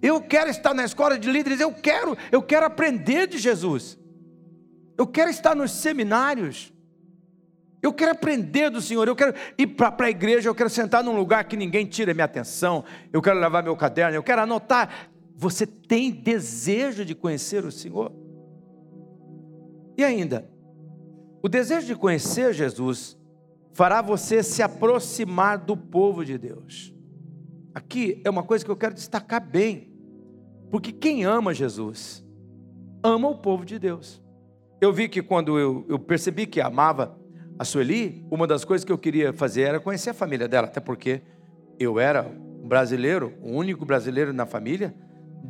Eu 0.00 0.20
quero 0.22 0.48
estar 0.48 0.72
na 0.72 0.84
escola 0.84 1.18
de 1.18 1.30
líderes, 1.30 1.60
eu 1.60 1.72
quero, 1.72 2.16
eu 2.32 2.42
quero 2.42 2.64
aprender 2.64 3.26
de 3.26 3.36
Jesus. 3.36 3.98
Eu 4.96 5.06
quero 5.06 5.30
estar 5.30 5.54
nos 5.54 5.72
seminários. 5.72 6.72
Eu 7.82 7.92
quero 7.92 8.12
aprender 8.12 8.70
do 8.70 8.80
Senhor, 8.80 9.08
eu 9.08 9.16
quero 9.16 9.34
ir 9.56 9.68
para 9.68 10.06
a 10.06 10.10
igreja, 10.10 10.48
eu 10.48 10.54
quero 10.54 10.68
sentar 10.68 11.02
num 11.02 11.16
lugar 11.16 11.44
que 11.44 11.56
ninguém 11.56 11.86
tire 11.86 12.10
a 12.10 12.14
minha 12.14 12.26
atenção, 12.26 12.84
eu 13.12 13.22
quero 13.22 13.40
levar 13.40 13.62
meu 13.62 13.76
caderno, 13.76 14.14
eu 14.14 14.22
quero 14.22 14.42
anotar. 14.42 15.10
Você 15.34 15.66
tem 15.66 16.10
desejo 16.10 17.04
de 17.04 17.14
conhecer 17.14 17.64
o 17.64 17.72
Senhor? 17.72 18.12
E 19.96 20.04
ainda, 20.04 20.50
o 21.42 21.48
desejo 21.48 21.86
de 21.86 21.94
conhecer 21.94 22.52
Jesus 22.52 23.18
fará 23.72 24.02
você 24.02 24.42
se 24.42 24.62
aproximar 24.62 25.58
do 25.58 25.76
povo 25.76 26.24
de 26.24 26.36
Deus. 26.36 26.94
Aqui 27.74 28.20
é 28.24 28.28
uma 28.28 28.42
coisa 28.42 28.64
que 28.64 28.70
eu 28.70 28.76
quero 28.76 28.94
destacar 28.94 29.40
bem, 29.40 29.90
porque 30.70 30.92
quem 30.92 31.24
ama 31.24 31.54
Jesus, 31.54 32.22
ama 33.02 33.28
o 33.28 33.38
povo 33.38 33.64
de 33.64 33.78
Deus. 33.78 34.22
Eu 34.80 34.92
vi 34.92 35.08
que 35.08 35.22
quando 35.22 35.58
eu, 35.58 35.86
eu 35.88 35.98
percebi 35.98 36.46
que 36.46 36.60
amava 36.60 37.19
a 37.60 37.64
Sueli, 37.66 38.26
uma 38.30 38.46
das 38.46 38.64
coisas 38.64 38.86
que 38.86 38.90
eu 38.90 38.96
queria 38.96 39.34
fazer 39.34 39.64
era 39.64 39.78
conhecer 39.78 40.08
a 40.08 40.14
família 40.14 40.48
dela, 40.48 40.66
até 40.66 40.80
porque 40.80 41.20
eu 41.78 42.00
era 42.00 42.22
brasileiro, 42.64 43.34
o 43.42 43.50
único 43.50 43.84
brasileiro 43.84 44.32
na 44.32 44.46
família 44.46 44.94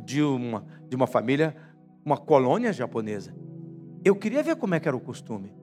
de 0.03 0.21
uma, 0.21 0.65
de 0.89 0.95
uma 0.97 1.07
família, 1.07 1.55
uma 2.03 2.17
colônia 2.17 2.73
japonesa. 2.73 3.33
Eu 4.03 4.13
queria 4.13 4.43
ver 4.43 4.57
como 4.57 4.75
é 4.75 4.79
que 4.81 4.89
era 4.89 4.97
o 4.97 4.99
costume, 4.99 5.53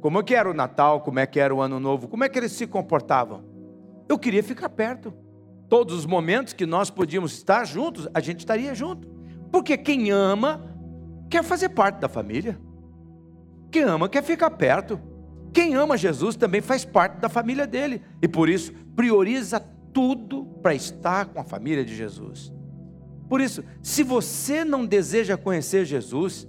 como 0.00 0.20
é 0.20 0.22
que 0.22 0.32
era 0.32 0.48
o 0.48 0.54
Natal, 0.54 1.00
como 1.00 1.18
é 1.18 1.26
que 1.26 1.40
era 1.40 1.52
o 1.52 1.60
Ano 1.60 1.80
Novo, 1.80 2.06
como 2.06 2.22
é 2.22 2.28
que 2.28 2.38
eles 2.38 2.52
se 2.52 2.68
comportavam. 2.68 3.42
Eu 4.08 4.16
queria 4.16 4.44
ficar 4.44 4.68
perto. 4.68 5.12
Todos 5.68 5.92
os 5.92 6.06
momentos 6.06 6.52
que 6.52 6.66
nós 6.66 6.88
podíamos 6.88 7.32
estar 7.32 7.64
juntos, 7.64 8.06
a 8.14 8.20
gente 8.20 8.38
estaria 8.38 8.76
junto. 8.76 9.08
Porque 9.50 9.76
quem 9.76 10.12
ama 10.12 10.72
quer 11.28 11.42
fazer 11.42 11.70
parte 11.70 11.98
da 11.98 12.08
família. 12.08 12.56
Quem 13.72 13.82
ama 13.82 14.08
quer 14.08 14.22
ficar 14.22 14.50
perto. 14.50 15.09
Quem 15.52 15.74
ama 15.74 15.96
Jesus 15.96 16.36
também 16.36 16.60
faz 16.60 16.84
parte 16.84 17.18
da 17.18 17.28
família 17.28 17.66
dele 17.66 18.02
e 18.22 18.28
por 18.28 18.48
isso 18.48 18.72
prioriza 18.94 19.60
tudo 19.92 20.44
para 20.62 20.74
estar 20.74 21.26
com 21.26 21.40
a 21.40 21.44
família 21.44 21.84
de 21.84 21.94
Jesus. 21.94 22.52
Por 23.28 23.40
isso, 23.40 23.64
se 23.82 24.02
você 24.02 24.64
não 24.64 24.84
deseja 24.84 25.36
conhecer 25.36 25.84
Jesus, 25.84 26.48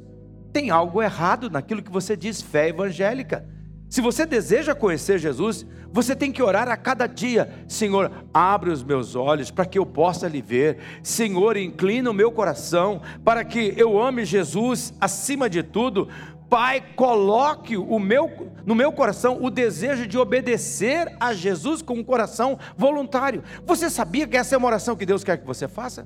tem 0.51 0.69
algo 0.69 1.01
errado 1.01 1.49
naquilo 1.49 1.81
que 1.81 1.91
você 1.91 2.15
diz 2.15 2.41
fé 2.41 2.69
evangélica. 2.69 3.47
Se 3.89 4.01
você 4.01 4.25
deseja 4.25 4.73
conhecer 4.73 5.19
Jesus, 5.19 5.65
você 5.91 6.15
tem 6.15 6.31
que 6.31 6.41
orar 6.41 6.69
a 6.69 6.77
cada 6.77 7.07
dia: 7.07 7.65
Senhor, 7.67 8.09
abre 8.33 8.69
os 8.69 8.83
meus 8.83 9.15
olhos 9.15 9.51
para 9.51 9.65
que 9.65 9.77
eu 9.77 9.85
possa 9.85 10.27
lhe 10.27 10.41
ver. 10.41 10.77
Senhor, 11.03 11.57
inclina 11.57 12.09
o 12.09 12.13
meu 12.13 12.31
coração 12.31 13.01
para 13.23 13.43
que 13.43 13.73
eu 13.75 14.01
ame 14.01 14.23
Jesus 14.23 14.93
acima 14.99 15.49
de 15.49 15.61
tudo. 15.61 16.07
Pai, 16.51 16.83
coloque 16.97 17.77
o 17.77 17.97
meu, 17.97 18.51
no 18.65 18.75
meu 18.75 18.91
coração 18.91 19.41
o 19.41 19.49
desejo 19.49 20.05
de 20.05 20.17
obedecer 20.17 21.15
a 21.17 21.33
Jesus 21.33 21.81
com 21.81 21.93
um 21.93 22.03
coração 22.03 22.59
voluntário. 22.75 23.41
Você 23.65 23.89
sabia 23.89 24.27
que 24.27 24.35
essa 24.35 24.53
é 24.53 24.57
uma 24.57 24.67
oração 24.67 24.97
que 24.97 25.05
Deus 25.05 25.23
quer 25.23 25.37
que 25.37 25.47
você 25.47 25.65
faça? 25.65 26.05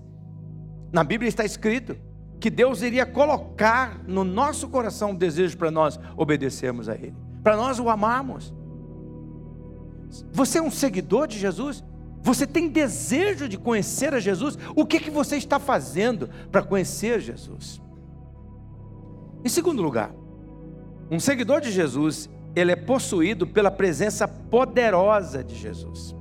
Na 0.93 1.03
Bíblia 1.03 1.27
está 1.27 1.43
escrito 1.43 1.97
que 2.39 2.51
Deus 2.51 2.83
iria 2.83 3.07
colocar 3.07 4.03
no 4.05 4.23
nosso 4.23 4.69
coração 4.69 5.13
o 5.13 5.17
desejo 5.17 5.57
para 5.57 5.71
nós 5.71 5.99
obedecermos 6.15 6.87
a 6.89 6.93
Ele, 6.93 7.15
para 7.41 7.57
nós 7.57 7.79
o 7.79 7.89
amarmos. 7.89 8.53
Você 10.31 10.59
é 10.59 10.61
um 10.61 10.69
seguidor 10.69 11.25
de 11.25 11.39
Jesus? 11.39 11.83
Você 12.21 12.45
tem 12.45 12.69
desejo 12.69 13.49
de 13.49 13.57
conhecer 13.57 14.13
a 14.13 14.19
Jesus? 14.19 14.59
O 14.75 14.85
que, 14.85 14.99
que 14.99 15.09
você 15.09 15.37
está 15.37 15.57
fazendo 15.57 16.29
para 16.51 16.61
conhecer 16.61 17.19
Jesus? 17.19 17.81
Em 19.43 19.49
segundo 19.49 19.81
lugar, 19.81 20.13
um 21.09 21.19
seguidor 21.19 21.61
de 21.61 21.71
Jesus, 21.71 22.29
ele 22.55 22.71
é 22.71 22.75
possuído 22.75 23.45
pela 23.45 23.69
presença 23.69 24.27
poderosa 24.27 25.43
de 25.43 25.55
Jesus, 25.55 26.15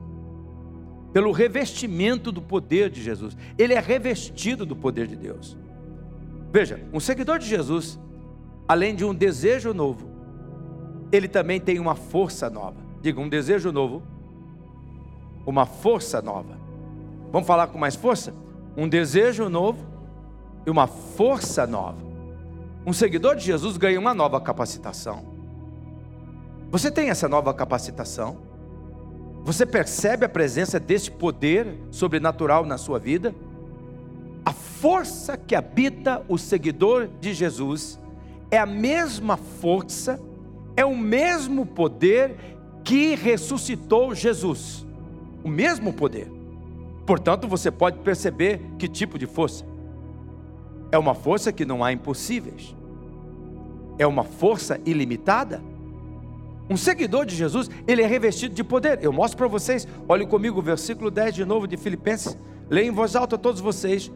pelo 1.12 1.32
revestimento 1.32 2.30
do 2.30 2.42
poder 2.42 2.90
de 2.90 3.02
Jesus. 3.02 3.36
Ele 3.56 3.72
é 3.72 3.80
revestido 3.80 4.66
do 4.66 4.76
poder 4.76 5.06
de 5.06 5.16
Deus. 5.16 5.56
Veja, 6.52 6.80
um 6.92 7.00
seguidor 7.00 7.38
de 7.38 7.46
Jesus, 7.46 7.98
além 8.68 8.94
de 8.94 9.04
um 9.04 9.14
desejo 9.14 9.72
novo, 9.72 10.08
ele 11.10 11.28
também 11.28 11.60
tem 11.60 11.78
uma 11.78 11.94
força 11.94 12.50
nova. 12.50 12.76
Diga, 13.00 13.20
um 13.20 13.28
desejo 13.28 13.70
novo, 13.70 14.02
uma 15.46 15.66
força 15.66 16.20
nova. 16.20 16.58
Vamos 17.30 17.46
falar 17.46 17.68
com 17.68 17.78
mais 17.78 17.94
força? 17.94 18.34
Um 18.76 18.88
desejo 18.88 19.48
novo 19.48 19.84
e 20.66 20.70
uma 20.70 20.86
força 20.86 21.66
nova. 21.66 22.03
Um 22.86 22.92
seguidor 22.92 23.36
de 23.36 23.44
Jesus 23.44 23.76
ganha 23.76 23.98
uma 23.98 24.12
nova 24.12 24.40
capacitação. 24.40 25.24
Você 26.70 26.90
tem 26.90 27.08
essa 27.08 27.28
nova 27.28 27.54
capacitação? 27.54 28.36
Você 29.42 29.64
percebe 29.64 30.26
a 30.26 30.28
presença 30.28 30.78
desse 30.80 31.10
poder 31.10 31.78
sobrenatural 31.90 32.66
na 32.66 32.76
sua 32.76 32.98
vida? 32.98 33.34
A 34.44 34.52
força 34.52 35.36
que 35.36 35.54
habita 35.54 36.22
o 36.28 36.36
seguidor 36.36 37.08
de 37.20 37.32
Jesus 37.32 37.98
é 38.50 38.58
a 38.58 38.66
mesma 38.66 39.36
força, 39.36 40.20
é 40.76 40.84
o 40.84 40.96
mesmo 40.96 41.64
poder 41.64 42.36
que 42.82 43.14
ressuscitou 43.14 44.14
Jesus. 44.14 44.86
O 45.42 45.48
mesmo 45.48 45.92
poder. 45.92 46.30
Portanto, 47.06 47.48
você 47.48 47.70
pode 47.70 47.98
perceber 47.98 48.60
que 48.78 48.88
tipo 48.88 49.18
de 49.18 49.26
força. 49.26 49.64
É 50.94 50.98
uma 50.98 51.12
força 51.12 51.52
que 51.52 51.64
não 51.64 51.82
há 51.82 51.92
impossíveis. 51.92 52.72
é 53.98 54.06
uma 54.06 54.22
força 54.22 54.80
ilimitada? 54.86 55.60
Um 56.70 56.76
seguidor 56.76 57.26
de 57.26 57.34
Jesus, 57.34 57.68
ele 57.84 58.00
é 58.00 58.06
revestido 58.06 58.54
de 58.54 58.62
poder. 58.62 59.00
Eu 59.02 59.12
mostro 59.12 59.36
para 59.36 59.48
vocês, 59.48 59.88
olhem 60.08 60.24
comigo 60.24 60.60
o 60.60 60.62
versículo 60.62 61.10
10 61.10 61.34
de 61.34 61.44
novo 61.44 61.66
de 61.66 61.76
Filipenses. 61.76 62.38
Leia 62.70 62.86
em 62.86 62.92
voz 62.92 63.16
alta 63.16 63.36
todos 63.36 63.60
vocês. 63.60 64.08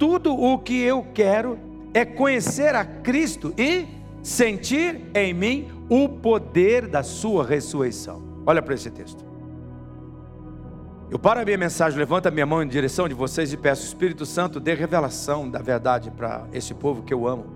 Tudo 0.00 0.34
o 0.34 0.58
que 0.58 0.80
eu 0.80 1.06
quero 1.14 1.60
é 1.94 2.04
conhecer 2.04 2.74
a 2.74 2.84
Cristo 2.84 3.54
e 3.56 3.86
sentir 4.20 5.02
em 5.14 5.32
mim 5.32 5.68
o 5.88 6.08
poder 6.08 6.88
da 6.88 7.04
sua 7.04 7.46
ressurreição. 7.46 8.20
Olha 8.44 8.60
para 8.60 8.74
esse 8.74 8.90
texto. 8.90 9.24
Eu 11.10 11.18
paro 11.18 11.40
a 11.40 11.44
minha 11.44 11.56
mensagem, 11.56 11.98
levanto 11.98 12.26
a 12.26 12.30
minha 12.30 12.46
mão 12.46 12.62
em 12.62 12.68
direção 12.68 13.08
de 13.08 13.14
vocês 13.14 13.52
e 13.52 13.56
peço, 13.56 13.84
Espírito 13.84 14.26
Santo, 14.26 14.58
dê 14.58 14.74
revelação 14.74 15.48
da 15.48 15.60
verdade 15.60 16.10
para 16.10 16.46
esse 16.52 16.74
povo 16.74 17.02
que 17.02 17.14
eu 17.14 17.26
amo. 17.28 17.46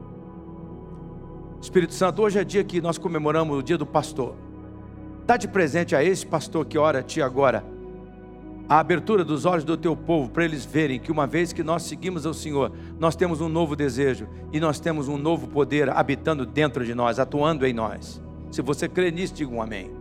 Espírito 1.60 1.92
Santo, 1.92 2.22
hoje 2.22 2.38
é 2.38 2.44
dia 2.44 2.62
que 2.62 2.80
nós 2.80 2.96
comemoramos 2.96 3.58
o 3.58 3.62
dia 3.62 3.76
do 3.76 3.84
pastor. 3.84 4.34
Dá 5.26 5.36
de 5.36 5.48
presente 5.48 5.96
a 5.96 6.02
esse 6.02 6.24
pastor 6.24 6.64
que 6.64 6.78
ora 6.78 7.00
a 7.00 7.02
ti 7.02 7.20
agora 7.20 7.64
a 8.70 8.78
abertura 8.78 9.24
dos 9.24 9.46
olhos 9.46 9.64
do 9.64 9.76
teu 9.76 9.96
povo 9.96 10.30
para 10.30 10.44
eles 10.44 10.64
verem 10.64 11.00
que 11.00 11.10
uma 11.10 11.26
vez 11.26 11.52
que 11.52 11.60
nós 11.60 11.82
seguimos 11.82 12.24
ao 12.24 12.32
Senhor, 12.32 12.70
nós 13.00 13.16
temos 13.16 13.40
um 13.40 13.48
novo 13.48 13.74
desejo 13.74 14.28
e 14.52 14.60
nós 14.60 14.78
temos 14.78 15.08
um 15.08 15.18
novo 15.18 15.48
poder 15.48 15.90
habitando 15.90 16.46
dentro 16.46 16.84
de 16.84 16.94
nós, 16.94 17.18
atuando 17.18 17.66
em 17.66 17.72
nós. 17.72 18.22
Se 18.48 18.62
você 18.62 18.88
crê 18.88 19.10
nisso, 19.10 19.34
diga 19.34 19.52
um 19.52 19.60
amém. 19.60 19.99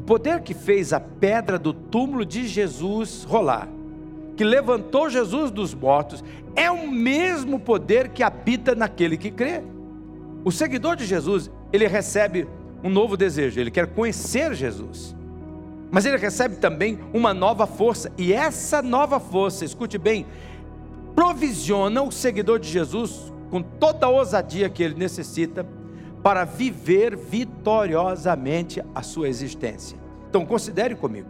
O 0.00 0.02
poder 0.02 0.40
que 0.40 0.54
fez 0.54 0.94
a 0.94 0.98
pedra 0.98 1.58
do 1.58 1.74
túmulo 1.74 2.24
de 2.24 2.48
Jesus 2.48 3.22
rolar 3.24 3.68
que 4.34 4.44
levantou 4.44 5.10
Jesus 5.10 5.50
dos 5.50 5.74
mortos, 5.74 6.24
é 6.56 6.70
o 6.70 6.90
mesmo 6.90 7.60
poder 7.60 8.08
que 8.08 8.22
habita 8.22 8.74
naquele 8.74 9.18
que 9.18 9.30
crê. 9.30 9.60
O 10.42 10.50
seguidor 10.50 10.96
de 10.96 11.04
Jesus, 11.04 11.50
ele 11.70 11.86
recebe 11.86 12.48
um 12.82 12.88
novo 12.88 13.18
desejo, 13.18 13.60
ele 13.60 13.70
quer 13.70 13.88
conhecer 13.88 14.54
Jesus. 14.54 15.14
Mas 15.90 16.06
ele 16.06 16.16
recebe 16.16 16.56
também 16.56 16.98
uma 17.12 17.34
nova 17.34 17.66
força, 17.66 18.10
e 18.16 18.32
essa 18.32 18.80
nova 18.80 19.20
força, 19.20 19.62
escute 19.62 19.98
bem, 19.98 20.24
provisiona 21.14 22.00
o 22.00 22.10
seguidor 22.10 22.58
de 22.58 22.70
Jesus 22.70 23.30
com 23.50 23.60
toda 23.60 24.06
a 24.06 24.08
ousadia 24.08 24.70
que 24.70 24.82
ele 24.82 24.94
necessita 24.94 25.66
para 26.22 26.44
viver 26.44 27.16
vitoriosamente 27.16 28.82
a 28.94 29.02
sua 29.02 29.28
existência. 29.28 29.98
Então, 30.28 30.44
considere 30.44 30.94
comigo. 30.94 31.28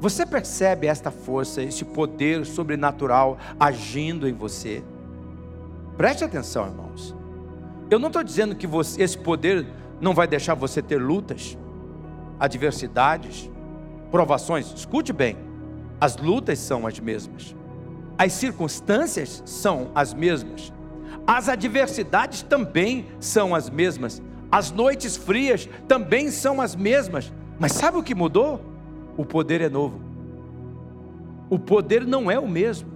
Você 0.00 0.26
percebe 0.26 0.86
esta 0.86 1.10
força, 1.10 1.62
este 1.62 1.84
poder 1.84 2.44
sobrenatural 2.44 3.38
agindo 3.58 4.28
em 4.28 4.34
você? 4.34 4.84
Preste 5.96 6.24
atenção, 6.24 6.66
irmãos. 6.66 7.16
Eu 7.90 7.98
não 7.98 8.08
estou 8.08 8.22
dizendo 8.22 8.54
que 8.54 8.66
você, 8.66 9.02
esse 9.02 9.16
poder 9.16 9.66
não 10.00 10.12
vai 10.12 10.26
deixar 10.26 10.54
você 10.54 10.82
ter 10.82 10.98
lutas, 10.98 11.56
adversidades, 12.38 13.50
provações. 14.10 14.72
Escute 14.74 15.12
bem: 15.12 15.36
as 16.00 16.16
lutas 16.16 16.58
são 16.58 16.86
as 16.86 16.98
mesmas, 17.00 17.56
as 18.18 18.32
circunstâncias 18.32 19.42
são 19.46 19.90
as 19.94 20.12
mesmas, 20.12 20.72
as 21.26 21.48
adversidades 21.48 22.42
também 22.42 23.06
são 23.20 23.54
as 23.54 23.70
mesmas, 23.70 24.22
as 24.50 24.70
noites 24.70 25.16
frias 25.16 25.68
também 25.88 26.30
são 26.30 26.60
as 26.60 26.76
mesmas. 26.76 27.32
Mas 27.58 27.72
sabe 27.72 27.98
o 27.98 28.02
que 28.02 28.14
mudou? 28.14 28.74
o 29.16 29.24
poder 29.24 29.60
é 29.60 29.68
novo. 29.68 30.00
O 31.48 31.58
poder 31.58 32.06
não 32.06 32.30
é 32.30 32.38
o 32.38 32.48
mesmo. 32.48 32.92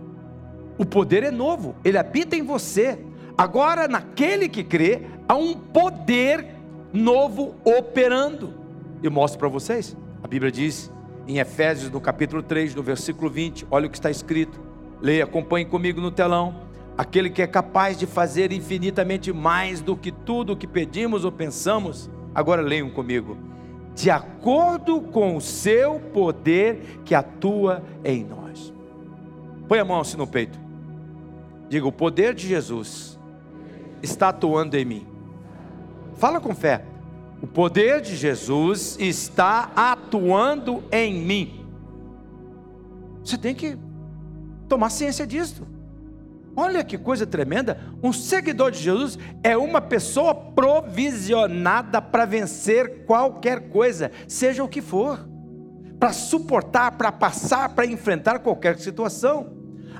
O 0.76 0.84
poder 0.84 1.22
é 1.22 1.30
novo, 1.30 1.74
ele 1.84 1.98
habita 1.98 2.36
em 2.36 2.42
você. 2.42 2.98
Agora, 3.36 3.88
naquele 3.88 4.48
que 4.48 4.64
crê, 4.64 5.02
há 5.28 5.34
um 5.34 5.54
poder 5.54 6.46
novo 6.92 7.54
operando. 7.64 8.54
Eu 9.02 9.10
mostro 9.10 9.38
para 9.38 9.48
vocês. 9.48 9.96
A 10.22 10.28
Bíblia 10.28 10.50
diz 10.50 10.90
em 11.26 11.38
Efésios, 11.38 11.90
no 11.90 12.00
capítulo 12.00 12.42
3, 12.42 12.74
no 12.74 12.82
versículo 12.82 13.30
20, 13.30 13.66
olha 13.70 13.86
o 13.86 13.90
que 13.90 13.96
está 13.96 14.10
escrito. 14.10 14.60
Leia, 15.00 15.24
acompanhe 15.24 15.64
comigo 15.64 16.00
no 16.00 16.10
telão. 16.10 16.67
Aquele 16.98 17.30
que 17.30 17.40
é 17.40 17.46
capaz 17.46 17.96
de 17.96 18.06
fazer 18.06 18.52
infinitamente 18.52 19.32
mais 19.32 19.80
do 19.80 19.96
que 19.96 20.12
tudo 20.12 20.52
o 20.52 20.56
que 20.56 20.66
pedimos 20.66 21.24
ou 21.24 21.32
pensamos. 21.32 22.10
Agora 22.34 22.60
leiam 22.60 22.90
comigo 22.90 23.48
de 23.98 24.12
acordo 24.12 25.00
com 25.00 25.36
o 25.36 25.40
seu 25.40 25.98
poder 25.98 27.00
que 27.04 27.16
atua 27.16 27.82
em 28.04 28.24
nós. 28.24 28.72
Põe 29.66 29.80
a 29.80 29.84
mão 29.84 30.00
assim 30.00 30.16
no 30.16 30.26
peito. 30.26 30.56
Diga: 31.68 31.84
o 31.84 31.90
poder 31.90 32.32
de 32.32 32.46
Jesus 32.46 33.18
está 34.00 34.28
atuando 34.28 34.76
em 34.76 34.84
mim. 34.84 35.06
Fala 36.14 36.40
com 36.40 36.54
fé. 36.54 36.84
O 37.42 37.46
poder 37.48 38.00
de 38.00 38.14
Jesus 38.14 38.96
está 39.00 39.72
atuando 39.74 40.84
em 40.92 41.14
mim. 41.14 41.66
Você 43.24 43.36
tem 43.36 43.52
que 43.52 43.76
tomar 44.68 44.90
ciência 44.90 45.26
disso. 45.26 45.66
Olha 46.60 46.82
que 46.82 46.98
coisa 46.98 47.24
tremenda. 47.24 47.78
Um 48.02 48.12
seguidor 48.12 48.72
de 48.72 48.80
Jesus 48.80 49.16
é 49.44 49.56
uma 49.56 49.80
pessoa 49.80 50.34
provisionada 50.34 52.02
para 52.02 52.24
vencer 52.24 53.04
qualquer 53.04 53.68
coisa, 53.68 54.10
seja 54.26 54.64
o 54.64 54.68
que 54.68 54.82
for, 54.82 55.24
para 56.00 56.12
suportar, 56.12 56.98
para 56.98 57.12
passar, 57.12 57.68
para 57.68 57.86
enfrentar 57.86 58.40
qualquer 58.40 58.76
situação. 58.76 59.52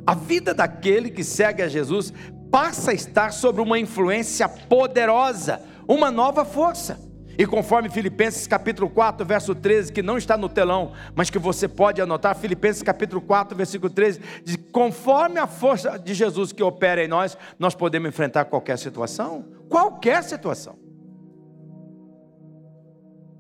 A 0.04 0.16
vida 0.16 0.52
daquele 0.52 1.10
que 1.10 1.22
segue 1.22 1.62
a 1.62 1.68
Jesus 1.68 2.12
passa 2.50 2.90
a 2.90 2.94
estar 2.94 3.32
sob 3.32 3.60
uma 3.60 3.78
influência 3.78 4.48
poderosa, 4.48 5.62
uma 5.86 6.10
nova 6.10 6.44
força. 6.44 6.98
E 7.38 7.46
conforme 7.46 7.88
Filipenses 7.88 8.48
capítulo 8.48 8.90
4, 8.90 9.24
verso 9.24 9.55
13, 9.55 9.92
que 9.92 10.03
não 10.03 10.18
está 10.18 10.37
no 10.37 10.48
telão, 10.48 10.92
mas 11.14 11.31
que 11.31 11.38
você 11.38 11.68
pode 11.68 12.03
anotar, 12.03 12.35
Filipenses 12.35 12.83
capítulo 12.83 13.22
4, 13.22 13.57
versículo 13.57 13.88
13, 13.88 14.20
diz: 14.44 14.59
conforme 14.72 15.38
a 15.38 15.46
força 15.46 15.96
de 15.96 16.14
Jesus 16.14 16.51
que 16.51 16.64
opera 16.64 17.05
em 17.05 17.07
nós, 17.07 17.38
nós 17.57 17.77
podemos 17.77 18.09
enfrentar 18.09 18.46
qualquer 18.46 18.77
situação, 18.77 19.44
qualquer 19.68 20.24
situação. 20.24 20.77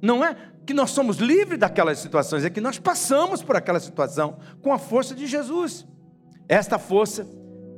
Não 0.00 0.24
é 0.24 0.36
que 0.64 0.72
nós 0.72 0.92
somos 0.92 1.16
livres 1.16 1.58
daquelas 1.58 1.98
situações, 1.98 2.44
é 2.44 2.50
que 2.50 2.60
nós 2.60 2.78
passamos 2.78 3.42
por 3.42 3.56
aquela 3.56 3.80
situação 3.80 4.38
com 4.62 4.72
a 4.72 4.78
força 4.78 5.12
de 5.12 5.26
Jesus. 5.26 5.84
Esta 6.48 6.78
força, 6.78 7.26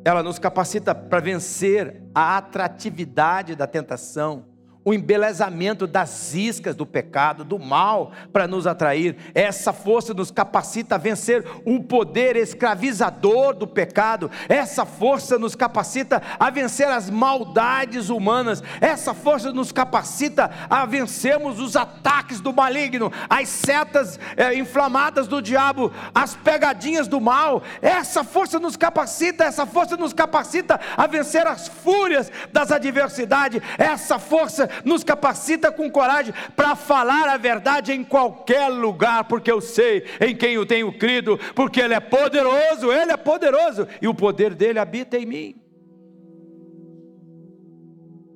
ela 0.05 0.23
nos 0.23 0.39
capacita 0.39 0.95
para 0.95 1.19
vencer 1.19 2.03
a 2.15 2.37
atratividade 2.37 3.57
da 3.57 3.67
tentação, 3.67 4.50
o 4.85 4.95
embelezamento 4.95 5.87
das 5.87 6.35
iscas 6.35 6.75
do 6.75 6.87
pecado, 6.87 7.45
do 7.45 7.59
mal, 7.59 8.13
para 8.33 8.47
nos 8.47 8.67
atrair. 8.67 9.17
Essa 9.35 9.73
força 9.73 10.15
nos 10.15 10.31
capacita 10.31 10.95
a 10.95 10.99
vencer 10.99 11.45
o 11.67 11.83
poder 11.83 12.37
escravizador 12.37 13.55
do 13.55 13.67
pecado. 13.67 14.31
Essa 14.49 14.87
força 14.87 15.39
nos 15.39 15.55
capacita 15.55 16.23
a 16.39 16.49
vencer 16.49 16.89
as 16.89 17.11
maldades 17.11 18.09
humanas. 18.09 18.63
Essa 18.81 19.13
força 19.13 19.53
nos 19.53 19.71
capacita 19.71 20.51
a 20.71 20.87
vencermos 20.87 21.61
os 21.61 21.77
ataques 21.77 22.41
do 22.41 22.53
maligno, 22.53 23.13
as 23.29 23.49
setas 23.49 24.19
é, 24.37 24.55
inflamadas 24.55 25.29
do 25.29 25.43
diabo, 25.43 25.93
as 26.15 26.35
pegadinhas 26.35 27.07
do 27.07 27.21
mal. 27.21 27.63
Essa 27.83 28.25
força 28.25 28.59
nos 28.59 28.79
capacita, 28.79 29.45
essa 29.45 29.67
força 29.67 29.97
nos 29.97 30.15
capacita 30.15 30.81
a 30.97 31.07
vencer 31.07 31.47
as 31.47 31.69
fúrias 31.69 32.33
das 32.51 32.73
adversidades. 32.73 33.61
Essa 33.77 34.19
força 34.19 34.70
nos 34.85 35.05
capacita 35.05 35.71
com 35.73 35.91
coragem 35.91 36.35
para 36.55 36.75
falar 36.75 37.29
a 37.29 37.37
verdade 37.37 37.93
em 37.93 38.05
qualquer 38.05 38.69
lugar, 38.69 39.25
porque 39.25 39.51
eu 39.51 39.61
sei 39.61 40.05
em 40.21 40.35
quem 40.37 40.55
eu 40.55 40.67
tenho 40.67 40.97
crido, 40.97 41.39
porque 41.55 41.81
Ele 41.81 41.95
é 41.95 42.01
poderoso, 42.01 42.93
Ele 42.93 43.13
é 43.13 43.17
poderoso, 43.17 43.87
e 44.01 44.09
o 44.09 44.15
poder 44.15 44.55
dele 44.55 44.79
habita 44.79 45.17
em 45.19 45.27
mim. 45.27 45.61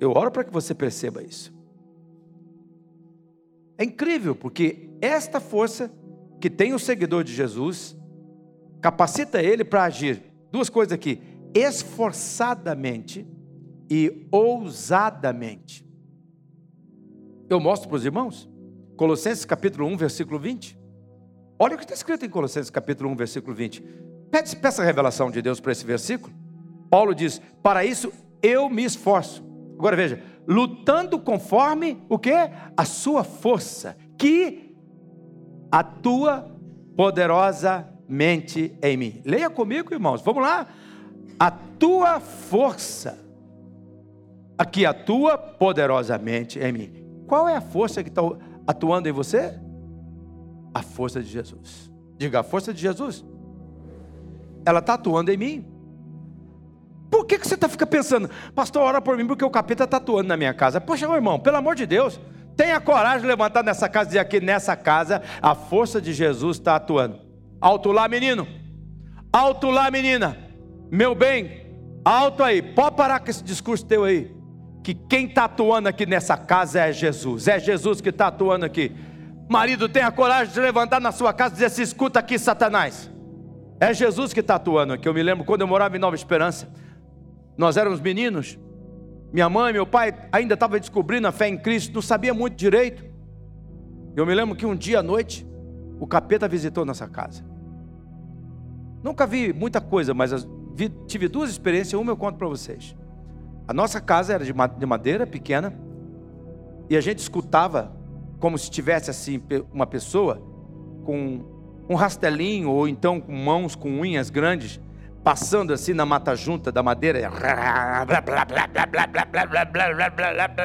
Eu 0.01 0.11
oro 0.11 0.31
para 0.31 0.44
que 0.44 0.53
você 0.53 0.75
perceba 0.75 1.23
isso. 1.23 1.55
É 3.79 3.85
incrível, 3.85 4.35
porque 4.35 4.90
esta 5.01 5.40
força 5.40 5.90
que 6.40 6.51
tem 6.51 6.75
o 6.75 6.79
seguidor 6.79 7.25
de 7.25 7.33
Jesus 7.33 7.97
capacita 8.81 9.42
ele 9.42 9.64
para 9.64 9.85
agir. 9.85 10.23
Duas 10.53 10.68
coisas 10.68 10.92
aqui: 10.92 11.20
esforçadamente 11.55 13.27
e 13.90 14.27
ousadamente. 14.31 15.87
Eu 17.48 17.61
mostro 17.61 17.88
para 17.88 17.96
os 17.96 18.04
irmãos. 18.04 18.48
Colossenses 18.96 19.44
capítulo 19.44 19.87
1, 19.88 19.96
versículo 19.96 20.38
20. 20.38 20.78
Olha 21.59 21.74
o 21.74 21.78
que 21.78 21.85
está 21.85 21.94
escrito 21.94 22.24
em 22.24 22.30
Colossenses 22.30 22.70
capítulo 22.70 23.11
1, 23.11 23.16
versículo 23.16 23.54
20. 23.54 23.83
Peça, 24.30 24.83
a 24.83 24.85
revelação 24.85 25.30
de 25.30 25.40
Deus 25.40 25.61
para 25.61 25.72
esse 25.72 25.85
versículo. 25.85 26.35
Paulo 26.90 27.14
diz: 27.14 27.40
Para 27.62 27.85
isso 27.85 28.12
eu 28.42 28.68
me 28.68 28.85
esforço. 28.85 29.44
Agora 29.78 29.96
veja, 29.96 30.22
lutando 30.46 31.18
conforme 31.18 32.02
o 32.09 32.18
que? 32.18 32.33
A 32.76 32.85
sua 32.85 33.24
força, 33.24 33.96
que 34.18 34.76
atua 35.70 36.50
poderosamente 36.96 38.76
em 38.83 38.96
mim. 38.96 39.22
Leia 39.24 39.50
comigo, 39.50 39.92
irmãos. 39.92 40.22
Vamos 40.22 40.42
lá. 40.42 40.66
A 41.38 41.50
tua 41.50 42.20
força 42.20 43.24
a 44.57 44.64
que 44.64 44.87
atua 44.87 45.37
poderosamente 45.37 46.59
em 46.59 46.72
mim. 46.72 47.03
Qual 47.26 47.48
é 47.48 47.56
a 47.56 47.60
força 47.60 48.02
que 48.02 48.08
está 48.08 48.22
atuando 48.66 49.08
em 49.08 49.12
você? 49.12 49.58
A 50.72 50.82
força 50.82 51.22
de 51.22 51.28
Jesus. 51.28 51.90
Diga, 52.16 52.40
a 52.40 52.42
força 52.42 52.72
de 52.72 52.80
Jesus. 52.80 53.24
Ela 54.64 54.80
está 54.80 54.94
atuando 54.94 55.30
em 55.30 55.37
mim. 55.37 55.74
Por 57.10 57.26
que, 57.26 57.38
que 57.38 57.46
você 57.46 57.56
tá, 57.56 57.68
fica 57.68 57.87
pensando, 57.87 58.28
pastor, 58.54 58.82
ora 58.82 59.00
por 59.00 59.16
mim 59.16 59.26
porque 59.26 59.44
o 59.44 59.50
capeta 59.50 59.84
está 59.84 59.98
atuando 59.98 60.28
na 60.28 60.37
minha 60.37 60.52
casa? 60.52 60.80
Poxa, 60.80 61.06
meu 61.06 61.14
irmão, 61.14 61.38
pelo 61.38 61.56
amor 61.56 61.76
de 61.76 61.87
Deus, 61.87 62.20
tenha 62.56 62.80
coragem 62.80 63.20
de 63.20 63.26
levantar 63.26 63.62
nessa 63.62 63.88
casa 63.88 64.08
e 64.08 64.10
dizer 64.10 64.18
aqui 64.18 64.40
nessa 64.40 64.74
casa 64.74 65.22
a 65.40 65.54
força 65.54 66.00
de 66.00 66.12
Jesus 66.12 66.56
está 66.56 66.76
atuando. 66.76 67.20
Alto 67.60 67.92
lá, 67.92 68.08
menino. 68.08 68.46
Alto 69.32 69.70
lá, 69.70 69.90
menina. 69.90 70.37
Meu 70.90 71.14
bem, 71.14 71.78
alto 72.04 72.42
aí. 72.42 72.60
Pode 72.60 72.96
parar 72.96 73.20
com 73.20 73.30
esse 73.30 73.44
discurso 73.44 73.87
teu 73.87 74.04
aí. 74.04 74.34
Que 74.85 74.92
quem 74.92 75.27
está 75.27 75.44
atuando 75.44 75.88
aqui 75.88 76.05
nessa 76.05 76.37
casa 76.37 76.79
é 76.79 76.92
Jesus. 76.92 77.49
É 77.49 77.59
Jesus 77.59 78.03
que 78.03 78.11
está 78.11 78.27
atuando 78.27 78.66
aqui. 78.66 78.92
Marido, 79.49 79.88
tenha 79.88 80.12
coragem 80.12 80.53
de 80.53 80.61
levantar 80.61 81.01
na 81.01 81.11
sua 81.11 81.33
casa 81.33 81.55
e 81.55 81.57
dizer: 81.57 81.66
assim, 81.66 81.83
escuta 81.83 82.20
aqui, 82.20 82.38
Satanás. 82.38 83.11
É 83.81 83.94
Jesus 83.94 84.35
que 84.35 84.40
está 84.40 84.57
atuando 84.57 84.92
aqui. 84.92 85.09
Eu 85.09 85.14
me 85.14 85.23
lembro 85.23 85.42
quando 85.42 85.62
eu 85.62 85.66
morava 85.66 85.97
em 85.97 85.99
Nova 85.99 86.14
Esperança. 86.14 86.68
Nós 87.57 87.79
éramos 87.79 87.99
meninos, 87.99 88.59
minha 89.33 89.49
mãe, 89.49 89.73
meu 89.73 89.87
pai 89.87 90.14
ainda 90.31 90.53
estava 90.53 90.79
descobrindo 90.79 91.27
a 91.27 91.33
fé 91.33 91.49
em 91.49 91.57
Cristo, 91.57 91.94
não 91.94 92.03
sabia 92.03 92.35
muito 92.35 92.55
direito. 92.55 93.05
Eu 94.14 94.27
me 94.27 94.35
lembro 94.35 94.55
que 94.55 94.66
um 94.66 94.77
dia 94.77 94.99
à 94.99 95.03
noite, 95.03 95.47
o 95.99 96.07
capeta 96.07 96.47
visitou 96.47 96.85
nossa 96.85 97.09
casa. 97.09 97.42
Nunca 99.03 99.27
vi 99.27 99.51
muita 99.51 99.81
coisa, 99.81 100.12
mas 100.12 100.47
tive 101.07 101.27
duas 101.27 101.49
experiências, 101.49 101.99
uma 101.99 102.12
eu 102.12 102.16
conto 102.16 102.37
para 102.37 102.49
vocês. 102.49 102.94
A 103.66 103.72
nossa 103.72 104.00
casa 104.00 104.35
era 104.35 104.44
de 104.44 104.87
madeira 104.87 105.27
pequena, 105.27 105.72
e 106.88 106.96
a 106.96 107.00
gente 107.00 107.18
escutava 107.18 107.92
como 108.38 108.59
se 108.59 108.70
tivesse 108.70 109.11
assim 109.11 109.42
uma 109.72 109.87
pessoa 109.87 110.42
com 111.05 111.40
um 111.88 111.94
rastelinho 111.94 112.70
ou 112.70 112.87
então 112.87 113.20
com 113.20 113.33
mãos 113.33 113.74
com 113.74 113.88
unhas 114.00 114.31
grandes 114.31 114.81
passando 115.22 115.72
assim 115.72 115.94
na 115.94 116.05
mata 116.05 116.37
junta 116.37 116.70
da 116.70 116.83
madeira, 116.83 117.31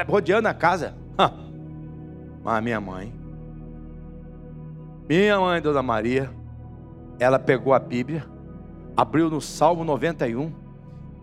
rodeando 0.06 0.50
a 0.50 0.54
casa. 0.54 0.94
Mas 2.44 2.64
minha 2.64 2.82
mãe, 2.82 3.14
minha 5.08 5.40
mãe, 5.40 5.62
Dona 5.62 5.82
Maria, 5.82 6.30
ela 7.18 7.40
pegou 7.40 7.74
a 7.74 7.80
Bíblia, 7.80 8.26
abriu 8.98 9.30
no 9.30 9.40
Salmo 9.40 9.86
91 9.86 10.52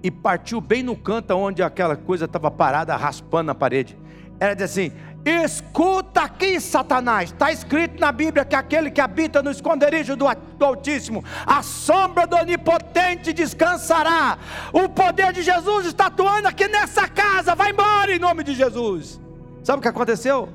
e 0.06 0.10
partiu 0.10 0.60
bem 0.60 0.84
no 0.84 0.94
canto 0.94 1.34
onde 1.34 1.64
aquela 1.64 1.96
coisa 1.96 2.26
estava 2.26 2.48
parada, 2.48 2.94
raspando 2.94 3.48
na 3.48 3.56
parede. 3.56 3.98
Ela 4.38 4.54
disse 4.54 4.64
assim: 4.64 4.92
Escuta 5.24 6.20
aqui, 6.20 6.60
Satanás. 6.60 7.32
Está 7.32 7.50
escrito 7.50 7.98
na 7.98 8.12
Bíblia 8.12 8.44
que 8.44 8.54
aquele 8.54 8.88
que 8.88 9.00
habita 9.00 9.42
no 9.42 9.50
esconderijo 9.50 10.14
do, 10.14 10.24
Altíssimo, 10.64 11.24
a 11.44 11.60
sombra 11.60 12.24
do 12.24 12.36
Onipotente 12.36 13.32
descansará. 13.32 14.38
O 14.72 14.88
poder 14.88 15.32
de 15.32 15.42
Jesus 15.42 15.86
está 15.86 16.06
atuando 16.06 16.46
aqui 16.46 16.68
nessa 16.68 17.08
casa. 17.08 17.56
Vai 17.56 17.72
embora 17.72 18.14
em 18.14 18.20
nome 18.20 18.44
de 18.44 18.54
Jesus. 18.54 19.20
Sabe 19.64 19.80
o 19.80 19.82
que 19.82 19.88
aconteceu? 19.88 20.48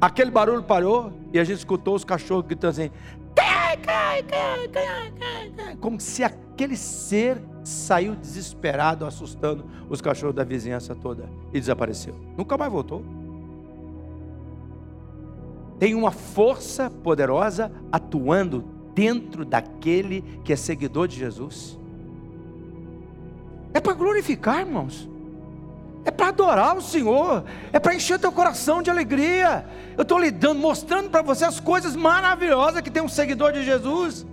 Aquele 0.00 0.30
barulho 0.30 0.62
parou 0.62 1.12
e 1.34 1.38
a 1.38 1.44
gente 1.44 1.58
escutou 1.58 1.94
os 1.94 2.02
cachorros 2.02 2.46
gritando 2.46 2.70
assim: 2.70 2.90
como 5.80 6.00
se 6.00 6.22
aquele 6.24 6.76
ser 6.76 7.40
saiu 7.64 8.14
desesperado, 8.14 9.04
assustando 9.06 9.64
os 9.88 10.00
cachorros 10.00 10.34
da 10.34 10.44
vizinhança 10.44 10.94
toda 10.94 11.28
e 11.52 11.60
desapareceu. 11.60 12.14
Nunca 12.36 12.56
mais 12.56 12.70
voltou 12.70 13.04
tem 15.80 15.94
uma 15.94 16.10
força 16.10 16.90
poderosa 16.90 17.72
atuando 17.90 18.62
dentro 18.94 19.46
daquele 19.46 20.20
que 20.44 20.52
é 20.52 20.56
seguidor 20.56 21.08
de 21.08 21.16
Jesus. 21.16 21.80
É 23.72 23.80
para 23.80 23.94
glorificar, 23.94 24.60
irmãos. 24.60 25.08
É 26.04 26.10
para 26.10 26.28
adorar 26.28 26.76
o 26.76 26.82
Senhor. 26.82 27.44
É 27.72 27.78
para 27.78 27.94
encher 27.94 28.18
teu 28.18 28.32
coração 28.32 28.82
de 28.82 28.90
alegria. 28.90 29.64
Eu 29.96 30.02
estou 30.02 30.18
lhe 30.18 30.30
dando, 30.30 30.60
mostrando 30.60 31.10
para 31.10 31.22
você 31.22 31.44
as 31.44 31.60
coisas 31.60 31.94
maravilhosas 31.94 32.80
que 32.80 32.90
tem 32.90 33.02
um 33.02 33.08
seguidor 33.08 33.52
de 33.52 33.64
Jesus. 33.64 34.26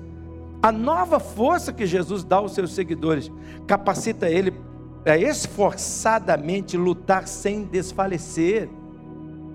A 0.61 0.71
nova 0.71 1.19
força 1.19 1.71
que 1.71 1.85
Jesus 1.85 2.23
dá 2.23 2.37
aos 2.37 2.53
seus 2.53 2.73
seguidores 2.73 3.31
capacita 3.67 4.29
ele 4.29 4.53
a 5.05 5.17
esforçadamente 5.17 6.75
lutar 6.75 7.27
sem 7.27 7.63
desfalecer. 7.63 8.69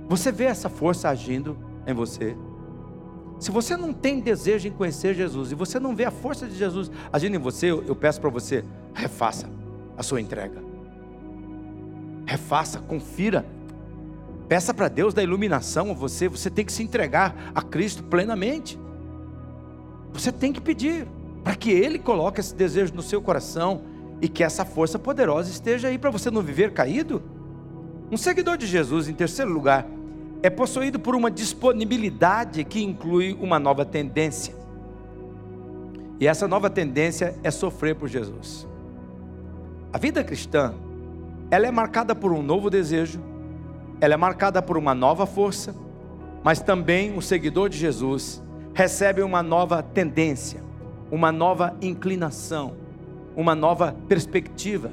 Você 0.09 0.31
vê 0.31 0.45
essa 0.45 0.69
força 0.69 1.09
agindo 1.09 1.57
em 1.87 1.93
você. 1.93 2.37
Se 3.39 3.51
você 3.51 3.77
não 3.77 3.93
tem 3.93 4.21
desejo 4.21 4.69
em 4.69 4.71
conhecer 4.71 5.15
Jesus 5.15 5.51
e 5.51 5.55
você 5.55 5.81
não 5.81 5.97
vê 5.97 6.05
a 6.05 6.11
força 6.11 6.47
de 6.47 6.55
Jesus 6.55 6.91
agindo 7.13 7.35
em 7.35 7.41
você, 7.41 7.73
eu, 7.73 7.97
peço 7.97 8.21
para 8.21 8.31
você, 8.31 8.65
refaça 8.95 9.51
a 9.97 10.03
sua 10.03 10.21
entrega. 10.21 10.72
Refaça, 12.27 12.79
confira. 12.79 13.45
Peça 14.49 14.75
para 14.75 14.89
Deus 14.89 15.15
da 15.15 15.23
iluminação 15.23 15.91
a 15.91 15.95
você, 15.95 16.29
você 16.29 16.51
tem 16.51 16.65
que 16.65 16.73
se 16.73 16.83
entregar 16.83 17.53
a 17.55 17.63
Cristo 17.63 18.03
plenamente. 18.05 18.79
Você 20.13 20.31
tem 20.31 20.53
que 20.53 20.61
pedir 20.61 21.07
para 21.43 21.57
que 21.57 21.71
Ele 21.71 21.99
coloque 21.99 22.41
esse 22.41 22.55
desejo 22.55 22.95
no 22.95 23.03
seu 23.03 23.23
coração 23.23 23.83
e 24.21 24.29
que 24.29 24.45
essa 24.45 24.65
força 24.65 24.99
poderosa 24.99 25.51
esteja 25.51 25.89
aí 25.89 25.99
para 25.99 26.11
você 26.11 26.31
não 26.31 26.43
viver 26.43 26.73
caído. 26.73 27.23
Um 28.11 28.17
seguidor 28.17 28.57
de 28.57 28.67
Jesus, 28.67 29.09
em 29.09 29.15
terceiro 29.15 29.51
lugar, 29.51 29.87
é 30.43 30.51
possuído 30.51 31.01
por 31.01 31.15
uma 31.15 31.31
disponibilidade 31.31 32.63
que 32.65 32.83
inclui 32.83 33.37
uma 33.41 33.59
nova 33.59 33.85
tendência. 33.85 34.55
E 36.21 36.27
essa 36.27 36.47
nova 36.47 36.69
tendência 36.69 37.35
é 37.43 37.51
sofrer 37.51 37.97
por 37.97 38.09
Jesus. 38.09 38.69
A 39.93 39.99
vida 39.99 40.23
cristã, 40.23 40.75
ela 41.53 41.67
é 41.67 41.71
marcada 41.71 42.15
por 42.15 42.33
um 42.33 42.43
novo 42.43 42.71
desejo, 42.71 43.21
ela 44.01 44.15
é 44.15 44.17
marcada 44.17 44.63
por 44.63 44.79
uma 44.79 44.95
nova 44.95 45.27
força, 45.27 45.75
mas 46.43 46.63
também 46.63 47.15
o 47.15 47.21
seguidor 47.21 47.69
de 47.69 47.77
Jesus 47.77 48.43
recebe 48.73 49.21
uma 49.21 49.43
nova 49.43 49.83
tendência, 49.83 50.65
uma 51.11 51.31
nova 51.31 51.77
inclinação, 51.83 52.75
uma 53.37 53.55
nova 53.55 53.95
perspectiva. 54.09 54.91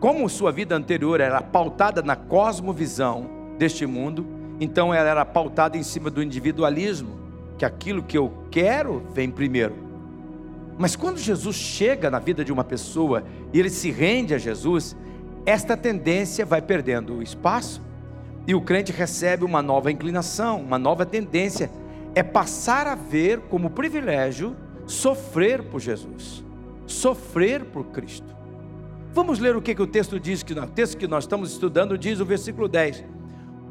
Como 0.00 0.28
sua 0.28 0.50
vida 0.50 0.74
anterior 0.74 1.20
era 1.20 1.40
pautada 1.40 2.02
na 2.02 2.16
cosmovisão, 2.16 3.30
deste 3.56 3.86
mundo, 3.86 4.26
então 4.58 4.92
ela 4.92 5.08
era 5.08 5.24
pautada 5.24 5.78
em 5.78 5.84
cima 5.84 6.10
do 6.10 6.20
individualismo, 6.20 7.20
que 7.56 7.64
aquilo 7.64 8.02
que 8.02 8.18
eu 8.18 8.32
quero 8.50 9.00
vem 9.14 9.30
primeiro. 9.30 9.76
Mas 10.78 10.96
quando 10.96 11.18
Jesus 11.18 11.56
chega 11.56 12.10
na 12.10 12.18
vida 12.18 12.44
de 12.44 12.52
uma 12.52 12.64
pessoa 12.64 13.24
e 13.52 13.58
ele 13.58 13.70
se 13.70 13.90
rende 13.90 14.34
a 14.34 14.38
Jesus, 14.38 14.96
esta 15.44 15.76
tendência 15.76 16.44
vai 16.44 16.62
perdendo 16.62 17.14
o 17.14 17.22
espaço 17.22 17.82
e 18.46 18.54
o 18.54 18.60
crente 18.60 18.92
recebe 18.92 19.44
uma 19.44 19.62
nova 19.62 19.90
inclinação, 19.90 20.60
uma 20.60 20.78
nova 20.78 21.06
tendência, 21.06 21.70
é 22.14 22.22
passar 22.22 22.86
a 22.86 22.94
ver 22.94 23.40
como 23.42 23.70
privilégio 23.70 24.56
sofrer 24.86 25.62
por 25.62 25.80
Jesus, 25.80 26.44
sofrer 26.86 27.64
por 27.64 27.86
Cristo. 27.86 28.32
Vamos 29.12 29.38
ler 29.38 29.54
o 29.54 29.62
que, 29.62 29.74
que 29.74 29.82
o 29.82 29.86
texto 29.86 30.18
diz, 30.18 30.42
que 30.42 30.52
o 30.52 30.66
texto 30.66 30.96
que 30.96 31.06
nós 31.06 31.24
estamos 31.24 31.52
estudando 31.52 31.98
diz 31.98 32.18
o 32.18 32.24
versículo 32.24 32.66
10. 32.66 33.04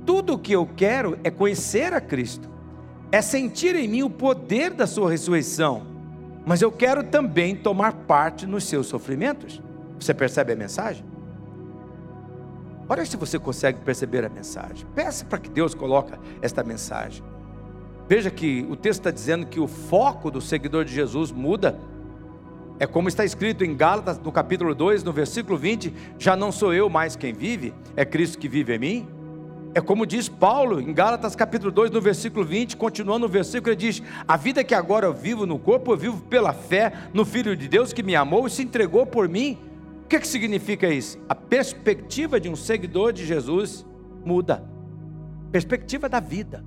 Tudo 0.06 0.34
o 0.34 0.40
que 0.40 0.54
eu 0.54 0.68
quero 0.76 1.18
é 1.24 1.30
conhecer 1.30 1.94
a 1.94 2.02
Cristo, 2.02 2.50
é 3.12 3.22
sentir 3.22 3.76
em 3.76 3.88
mim 3.88 4.04
o 4.04 4.10
poder 4.10 4.72
da 4.72 4.88
Sua 4.88 5.10
ressurreição, 5.10 5.91
mas 6.46 6.62
eu 6.62 6.72
quero 6.72 7.04
também 7.04 7.56
tomar 7.56 7.94
parte 7.94 8.46
nos 8.46 8.64
seus 8.64 8.88
sofrimentos. 8.88 9.62
Você 10.00 10.14
percebe 10.14 10.54
a 10.54 10.56
mensagem? 10.56 11.06
Olha 12.90 13.06
se 13.06 13.16
você 13.16 13.40
consegue 13.40 13.80
perceber 13.80 14.26
a 14.26 14.30
mensagem. 14.30 14.86
Peça 14.94 15.24
para 15.24 15.40
que 15.40 15.50
Deus 15.50 15.74
coloque 15.74 16.14
esta 16.42 16.64
mensagem. 16.64 17.24
Veja 18.08 18.30
que 18.30 18.68
o 18.70 18.76
texto 18.76 19.00
está 19.00 19.12
dizendo 19.12 19.46
que 19.46 19.60
o 19.60 19.68
foco 19.68 20.30
do 20.30 20.42
seguidor 20.42 20.84
de 20.84 20.94
Jesus 20.94 21.32
muda. 21.32 21.80
É 22.80 22.88
como 22.88 23.08
está 23.08 23.24
escrito 23.24 23.64
em 23.64 23.78
Gálatas, 23.78 24.20
no 24.20 24.32
capítulo 24.32 24.76
2, 24.76 25.04
no 25.04 25.14
versículo 25.14 25.58
20: 25.58 25.94
Já 26.18 26.36
não 26.36 26.52
sou 26.52 26.74
eu 26.74 26.90
mais 26.90 27.16
quem 27.16 27.32
vive, 27.32 27.74
é 27.96 28.04
Cristo 28.04 28.38
que 28.38 28.50
vive 28.50 28.76
em 28.76 28.80
mim. 28.80 29.21
É 29.74 29.80
como 29.80 30.06
diz 30.06 30.28
Paulo 30.28 30.82
em 30.82 30.94
Gálatas 30.94 31.34
capítulo 31.34 31.72
2, 31.72 31.92
no 31.92 32.02
versículo 32.02 32.44
20, 32.44 32.76
continuando 32.76 33.26
o 33.26 33.30
versículo, 33.30 33.72
ele 33.72 33.78
diz: 33.78 34.04
A 34.28 34.36
vida 34.36 34.66
que 34.66 34.76
agora 34.76 35.06
eu 35.06 35.14
vivo 35.14 35.46
no 35.46 35.58
corpo, 35.58 35.94
eu 35.94 35.98
vivo 35.98 36.22
pela 36.24 36.52
fé 36.52 36.92
no 37.14 37.24
Filho 37.24 37.56
de 37.56 37.70
Deus 37.70 37.94
que 37.94 38.04
me 38.04 38.14
amou 38.14 38.46
e 38.46 38.50
se 38.50 38.64
entregou 38.64 39.06
por 39.06 39.30
mim. 39.30 39.58
O 40.04 40.08
que, 40.10 40.20
que 40.20 40.28
significa 40.28 40.90
isso? 40.90 41.18
A 41.30 41.34
perspectiva 41.34 42.38
de 42.38 42.50
um 42.50 42.56
seguidor 42.56 43.14
de 43.14 43.26
Jesus 43.26 43.86
muda. 44.26 44.62
Perspectiva 45.54 46.10
da 46.10 46.20
vida. 46.20 46.66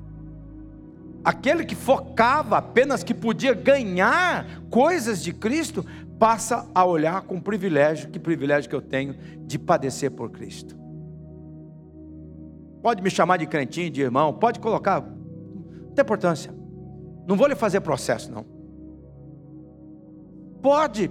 Aquele 1.23 1.65
que 1.65 1.75
focava 1.75 2.57
apenas 2.57 3.05
que 3.05 3.13
podia 3.13 3.53
ganhar 3.53 4.63
coisas 4.71 5.23
de 5.23 5.33
Cristo, 5.35 5.85
passa 6.19 6.67
a 6.75 6.87
olhar 6.87 7.21
com 7.23 7.39
privilégio, 7.39 8.09
que 8.09 8.19
privilégio 8.19 8.71
que 8.71 8.77
eu 8.77 8.83
tenho 8.83 9.15
de 9.47 9.59
padecer 9.59 10.11
por 10.11 10.31
Cristo. 10.31 10.84
Pode 12.85 13.03
me 13.03 13.09
chamar 13.09 13.39
de 13.39 13.47
crentinho, 13.47 13.91
de 13.91 14.03
irmão, 14.03 14.35
pode 14.35 14.61
colocar, 14.61 15.01
não 15.01 15.95
tem 15.95 16.03
importância. 16.03 16.55
Não 17.27 17.35
vou 17.35 17.47
lhe 17.47 17.55
fazer 17.55 17.81
processo, 17.81 18.31
não. 18.31 18.45
Pode, 20.61 21.11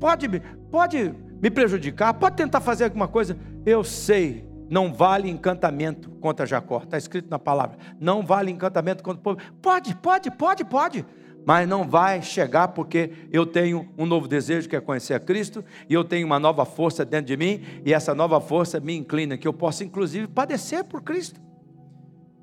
pode, 0.00 0.28
pode 0.68 1.14
me 1.40 1.48
prejudicar, 1.48 2.12
pode 2.12 2.34
tentar 2.34 2.60
fazer 2.60 2.82
alguma 2.82 3.06
coisa. 3.06 3.38
Eu 3.64 3.84
sei, 3.84 4.50
não 4.68 4.92
vale 4.92 5.30
encantamento 5.30 6.10
contra 6.10 6.44
Jacó. 6.44 6.78
Está 6.78 6.98
escrito 6.98 7.30
na 7.30 7.38
palavra. 7.38 7.78
Não 8.00 8.26
vale 8.26 8.50
encantamento 8.50 9.04
contra 9.04 9.20
o 9.20 9.22
povo. 9.22 9.52
Pode, 9.62 9.94
pode, 9.94 10.28
pode, 10.32 10.64
pode. 10.64 11.06
Mas 11.46 11.68
não 11.68 11.88
vai 11.88 12.20
chegar 12.22 12.68
porque 12.68 13.12
eu 13.30 13.46
tenho 13.46 13.88
um 13.96 14.04
novo 14.04 14.26
desejo 14.26 14.68
que 14.68 14.74
é 14.74 14.80
conhecer 14.80 15.14
a 15.14 15.20
Cristo 15.20 15.64
e 15.88 15.94
eu 15.94 16.02
tenho 16.02 16.26
uma 16.26 16.40
nova 16.40 16.64
força 16.64 17.04
dentro 17.04 17.26
de 17.26 17.36
mim 17.36 17.62
e 17.84 17.94
essa 17.94 18.12
nova 18.16 18.40
força 18.40 18.80
me 18.80 18.96
inclina 18.96 19.38
que 19.38 19.46
eu 19.46 19.52
possa 19.52 19.84
inclusive 19.84 20.26
padecer 20.26 20.82
por 20.82 21.02
Cristo. 21.02 21.40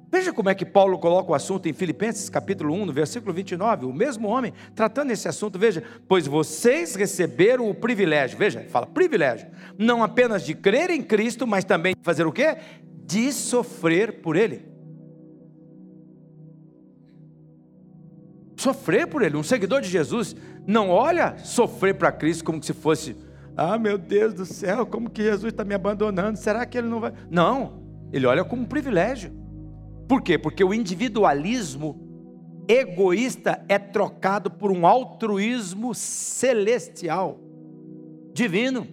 Veja 0.10 0.32
como 0.32 0.50
é 0.50 0.56
que 0.56 0.66
Paulo 0.66 0.98
coloca 1.00 1.32
o 1.32 1.36
assunto 1.36 1.68
em 1.68 1.74
Filipenses 1.74 2.30
capítulo 2.30 2.74
1, 2.74 2.86
no 2.86 2.94
versículo 2.94 3.34
29, 3.34 3.88
o 3.88 3.92
mesmo 3.92 4.30
homem 4.30 4.54
tratando 4.74 5.12
esse 5.12 5.28
assunto, 5.28 5.60
veja, 5.60 5.84
pois 6.08 6.26
vocês 6.26 6.96
receberam 6.96 7.70
o 7.70 7.76
privilégio, 7.76 8.38
veja, 8.38 8.66
fala 8.70 8.86
privilégio, 8.86 9.50
não 9.78 10.02
apenas 10.02 10.46
de 10.46 10.54
crer 10.54 10.92
em 10.92 11.04
Cristo, 11.04 11.46
mas 11.46 11.66
também 11.66 11.94
de 11.94 12.04
fazer 12.04 12.26
o 12.26 12.32
quê? 12.32 12.56
De 13.06 13.34
sofrer 13.34 14.22
por 14.22 14.38
Ele. 14.38 14.72
Sofrer 18.63 19.08
por 19.08 19.21
Ele, 19.21 19.36
um 19.36 19.43
seguidor 19.43 19.82
de 19.82 19.89
Jesus 19.89 20.34
não 20.65 20.89
olha 20.89 21.36
sofrer 21.38 21.95
para 21.95 22.13
Cristo 22.13 22.45
como 22.45 22.63
se 22.63 22.71
fosse, 22.71 23.13
ah 23.58 23.78
meu 23.78 23.97
Deus 23.97 24.34
do 24.34 24.45
céu, 24.45 24.86
como 24.86 25.10
que 25.10 25.21
Jesus 25.21 25.52
está 25.52 25.65
me 25.65 25.76
abandonando, 25.76 26.39
será 26.39 26.65
que 26.65 26.78
Ele 26.78 26.88
não 26.88 27.02
vai? 27.02 27.12
Não, 27.30 27.84
ele 28.13 28.26
olha 28.26 28.45
como 28.45 28.62
um 28.62 28.65
privilégio. 28.65 29.34
Por 30.08 30.21
quê? 30.21 30.38
Porque 30.38 30.63
o 30.63 30.73
individualismo 30.73 31.99
egoísta 32.65 33.65
é 33.67 33.78
trocado 33.78 34.49
por 34.49 34.71
um 34.71 34.88
altruísmo 34.88 35.93
celestial, 35.93 37.41
divino. 38.34 38.88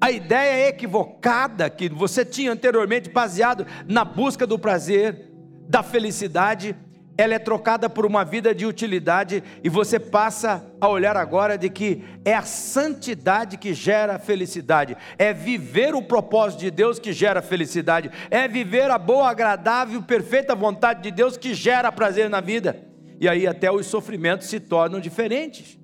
A 0.00 0.12
ideia 0.12 0.68
equivocada 0.68 1.68
que 1.68 1.88
você 1.88 2.24
tinha 2.24 2.52
anteriormente, 2.52 3.10
baseado 3.10 3.66
na 3.88 4.04
busca 4.04 4.46
do 4.46 4.56
prazer, 4.56 5.32
da 5.68 5.82
felicidade, 5.82 6.76
ela 7.18 7.34
é 7.34 7.38
trocada 7.40 7.90
por 7.90 8.06
uma 8.06 8.24
vida 8.24 8.54
de 8.54 8.64
utilidade 8.64 9.42
e 9.62 9.68
você 9.68 9.98
passa 9.98 10.64
a 10.80 10.88
olhar 10.88 11.16
agora 11.16 11.58
de 11.58 11.68
que 11.68 12.04
é 12.24 12.32
a 12.32 12.42
santidade 12.42 13.56
que 13.56 13.74
gera 13.74 14.20
felicidade, 14.20 14.96
é 15.18 15.34
viver 15.34 15.96
o 15.96 16.02
propósito 16.02 16.60
de 16.60 16.70
Deus 16.70 17.00
que 17.00 17.12
gera 17.12 17.42
felicidade, 17.42 18.08
é 18.30 18.46
viver 18.46 18.88
a 18.88 18.96
boa, 18.96 19.28
agradável, 19.28 20.00
perfeita 20.00 20.54
vontade 20.54 21.02
de 21.02 21.10
Deus 21.10 21.36
que 21.36 21.54
gera 21.54 21.90
prazer 21.90 22.30
na 22.30 22.40
vida. 22.40 22.86
E 23.20 23.28
aí 23.28 23.48
até 23.48 23.68
os 23.68 23.86
sofrimentos 23.86 24.46
se 24.46 24.60
tornam 24.60 25.00
diferentes. 25.00 25.76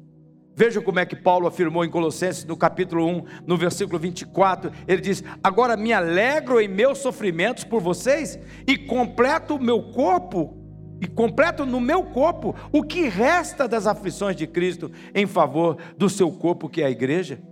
Veja 0.54 0.80
como 0.80 1.00
é 1.00 1.04
que 1.04 1.16
Paulo 1.16 1.48
afirmou 1.48 1.84
em 1.84 1.90
Colossenses, 1.90 2.44
no 2.44 2.56
capítulo 2.56 3.08
1, 3.08 3.24
no 3.44 3.56
versículo 3.56 3.98
24. 3.98 4.70
Ele 4.86 5.00
diz: 5.00 5.24
Agora 5.42 5.76
me 5.76 5.92
alegro 5.92 6.60
em 6.60 6.68
meus 6.68 6.98
sofrimentos 6.98 7.64
por 7.64 7.80
vocês 7.80 8.38
e 8.64 8.78
completo 8.78 9.56
o 9.56 9.60
meu 9.60 9.82
corpo 9.90 10.63
e 11.04 11.06
completo 11.06 11.66
no 11.66 11.78
meu 11.78 12.02
corpo 12.02 12.54
o 12.72 12.82
que 12.82 13.08
resta 13.08 13.68
das 13.68 13.86
aflições 13.86 14.34
de 14.34 14.46
Cristo 14.46 14.90
em 15.14 15.26
favor 15.26 15.76
do 15.98 16.08
seu 16.08 16.32
corpo, 16.32 16.66
que 16.66 16.80
é 16.80 16.86
a 16.86 16.90
igreja. 16.90 17.42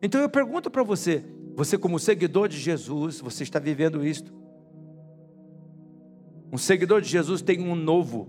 Então 0.00 0.20
eu 0.20 0.28
pergunto 0.28 0.70
para 0.70 0.84
você, 0.84 1.24
você 1.56 1.76
como 1.76 1.98
seguidor 1.98 2.48
de 2.48 2.56
Jesus, 2.56 3.20
você 3.20 3.42
está 3.42 3.58
vivendo 3.58 4.06
isto? 4.06 4.32
Um 6.52 6.56
seguidor 6.58 7.00
de 7.00 7.08
Jesus 7.08 7.42
tem 7.42 7.60
um 7.60 7.74
novo, 7.74 8.28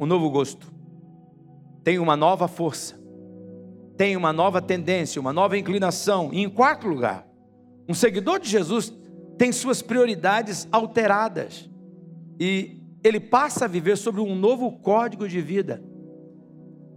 um 0.00 0.06
novo 0.06 0.28
gosto, 0.30 0.72
tem 1.84 2.00
uma 2.00 2.16
nova 2.16 2.48
força, 2.48 3.00
tem 3.96 4.16
uma 4.16 4.32
nova 4.32 4.60
tendência, 4.60 5.20
uma 5.20 5.32
nova 5.32 5.56
inclinação. 5.56 6.30
E 6.32 6.40
em 6.42 6.50
quarto 6.50 6.88
lugar, 6.88 7.24
um 7.88 7.94
seguidor 7.94 8.40
de 8.40 8.48
Jesus 8.48 8.92
tem 9.38 9.52
suas 9.52 9.80
prioridades 9.80 10.66
alteradas 10.72 11.70
e 12.38 12.80
ele 13.02 13.20
passa 13.20 13.66
a 13.66 13.68
viver 13.68 13.96
sobre 13.96 14.20
um 14.20 14.34
novo 14.34 14.72
código 14.78 15.28
de 15.28 15.40
vida. 15.40 15.82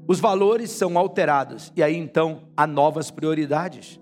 Os 0.07 0.19
valores 0.19 0.71
são 0.71 0.97
alterados 0.97 1.71
e 1.75 1.83
aí 1.83 1.95
então 1.95 2.47
há 2.55 2.65
novas 2.65 3.11
prioridades. 3.11 3.99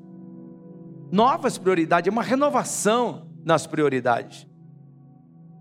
Novas 1.11 1.57
prioridades, 1.57 2.07
é 2.07 2.11
uma 2.11 2.23
renovação 2.23 3.29
nas 3.43 3.65
prioridades. 3.65 4.47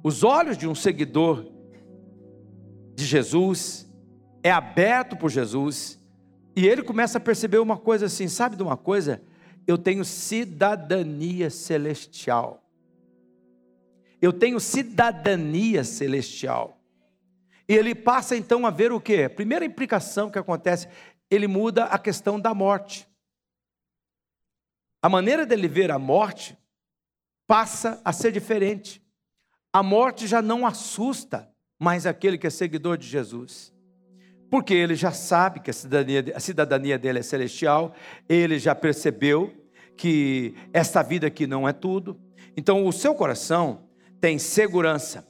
Os 0.03 0.23
olhos 0.23 0.59
de 0.59 0.69
um 0.69 0.75
seguidor 0.75 1.47
de 2.95 3.05
Jesus 3.05 3.91
é 4.43 4.51
aberto 4.51 5.17
por 5.17 5.31
Jesus 5.31 6.01
e 6.57 6.67
ele 6.67 6.83
começa 6.83 7.19
a 7.19 7.21
perceber 7.21 7.59
uma 7.59 7.77
coisa 7.77 8.07
assim, 8.07 8.29
sabe 8.29 8.57
de 8.57 8.63
uma 8.63 8.77
coisa? 8.77 9.23
Eu 9.67 9.79
tenho 9.79 10.05
cidadania 10.05 11.49
celestial 11.49 12.64
eu 14.25 14.33
tenho 14.33 14.59
cidadania 14.59 15.85
celestial. 15.85 16.81
E 17.69 17.75
ele 17.75 17.95
passa 17.95 18.37
então 18.37 18.67
a 18.67 18.71
ver 18.71 18.93
o 18.93 19.01
que? 19.01 19.25
A 19.25 19.31
primeira 19.31 19.65
implicação 19.65 20.31
que 20.31 20.39
acontece, 20.39 20.89
ele 21.31 21.47
muda 21.47 21.85
a 21.85 21.99
questão 21.99 22.41
da 22.41 22.55
morte. 22.55 23.07
A 25.03 25.09
maneira 25.09 25.45
dele 25.45 25.69
ver 25.69 25.91
a 25.91 25.99
morte 25.99 26.57
passa 27.47 28.01
a 28.05 28.13
ser 28.13 28.33
diferente. 28.33 29.03
A 29.73 29.83
morte 29.83 30.27
já 30.27 30.41
não 30.41 30.67
assusta 30.67 31.51
mais 31.79 32.07
aquele 32.07 32.39
que 32.39 32.47
é 32.47 32.51
seguidor 32.51 32.97
de 32.97 33.07
Jesus. 33.07 33.75
Porque 34.51 34.73
ele 34.73 34.95
já 34.95 35.11
sabe 35.11 35.61
que 35.61 35.71
a 35.71 35.75
cidadania, 35.75 36.33
a 36.35 36.41
cidadania 36.41 36.99
dele 36.99 37.19
é 37.19 37.23
celestial, 37.23 37.95
ele 38.29 38.59
já 38.59 38.75
percebeu 38.75 39.53
que 39.97 40.55
esta 40.73 41.03
vida 41.03 41.27
aqui 41.27 41.47
não 41.47 41.69
é 41.69 41.73
tudo. 41.73 42.19
Então, 42.57 42.87
o 42.87 42.93
seu 42.93 43.15
coração 43.15 43.84
tem 44.25 44.39
segurança. 44.39 45.23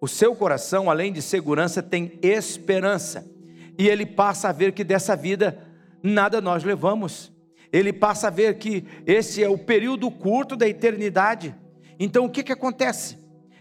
O 0.00 0.08
seu 0.08 0.34
coração, 0.34 0.90
além 0.90 1.12
de 1.12 1.22
segurança, 1.22 1.80
tem 1.80 2.18
esperança. 2.20 3.24
E 3.78 3.88
ele 3.88 4.04
passa 4.04 4.48
a 4.48 4.52
ver 4.52 4.72
que 4.72 4.82
dessa 4.82 5.14
vida 5.14 5.64
nada 6.02 6.40
nós 6.40 6.64
levamos. 6.64 7.32
Ele 7.72 7.92
passa 7.92 8.26
a 8.26 8.30
ver 8.30 8.58
que 8.58 8.84
esse 9.06 9.44
é 9.44 9.48
o 9.48 9.56
período 9.56 10.10
curto 10.10 10.56
da 10.56 10.68
eternidade. 10.68 11.54
Então 12.00 12.24
o 12.24 12.28
que, 12.28 12.42
que 12.42 12.50
acontece? 12.50 13.16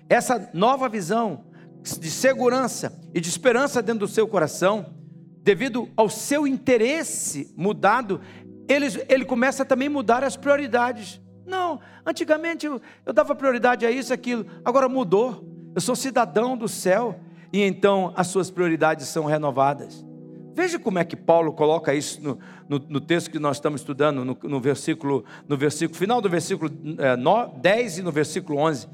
Essa 0.10 0.50
nova 0.52 0.90
visão 0.90 1.46
de 1.84 2.10
segurança 2.10 3.00
e 3.14 3.22
de 3.22 3.30
esperança 3.30 3.84
dentro 3.84 4.08
do 4.08 4.12
seu 4.12 4.28
coração, 4.28 4.96
devido 5.44 5.90
ao 5.96 6.10
seu 6.10 6.48
interesse 6.48 7.54
mudado, 7.56 8.20
ele, 8.68 8.88
ele 9.08 9.26
começa 9.26 9.64
também 9.64 9.90
a 9.90 9.92
mudar 9.92 10.24
as 10.24 10.36
prioridades. 10.36 11.22
Não, 11.46 11.80
antigamente 12.06 12.66
eu, 12.66 12.82
eu 13.06 13.14
dava 13.14 13.36
prioridade 13.36 13.86
a 13.86 13.92
isso, 13.92 14.14
aquilo, 14.14 14.46
agora 14.64 14.88
mudou. 14.88 15.48
Eu 15.74 15.82
sou 15.82 15.96
cidadão 15.96 16.58
do 16.58 16.68
céu 16.68 17.20
e 17.52 17.62
então 17.62 18.14
as 18.16 18.28
suas 18.28 18.50
prioridades 18.52 19.08
são 19.08 19.26
renovadas. 19.26 20.06
Veja 20.54 20.78
como 20.78 21.00
é 21.00 21.06
que 21.06 21.16
Paulo 21.16 21.54
coloca 21.54 21.94
isso 21.94 22.22
no, 22.22 22.40
no, 22.68 22.80
no 22.90 23.02
texto 23.02 23.32
que 23.32 23.40
nós 23.40 23.58
estamos 23.58 23.82
estudando, 23.82 24.26
no, 24.26 24.38
no, 24.44 24.60
versículo, 24.60 25.24
no 25.48 25.56
versículo 25.56 25.98
final 25.98 26.22
do 26.22 26.30
versículo 26.30 26.70
é, 26.98 27.16
no, 27.16 27.48
10 27.48 28.00
e 28.00 28.02
no 28.02 28.12
versículo 28.12 28.60
11. 28.60 28.88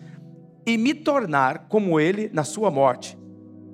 E 0.65 0.77
me 0.77 0.93
tornar 0.93 1.67
como 1.67 1.99
ele 1.99 2.29
na 2.31 2.43
sua 2.43 2.69
morte, 2.69 3.17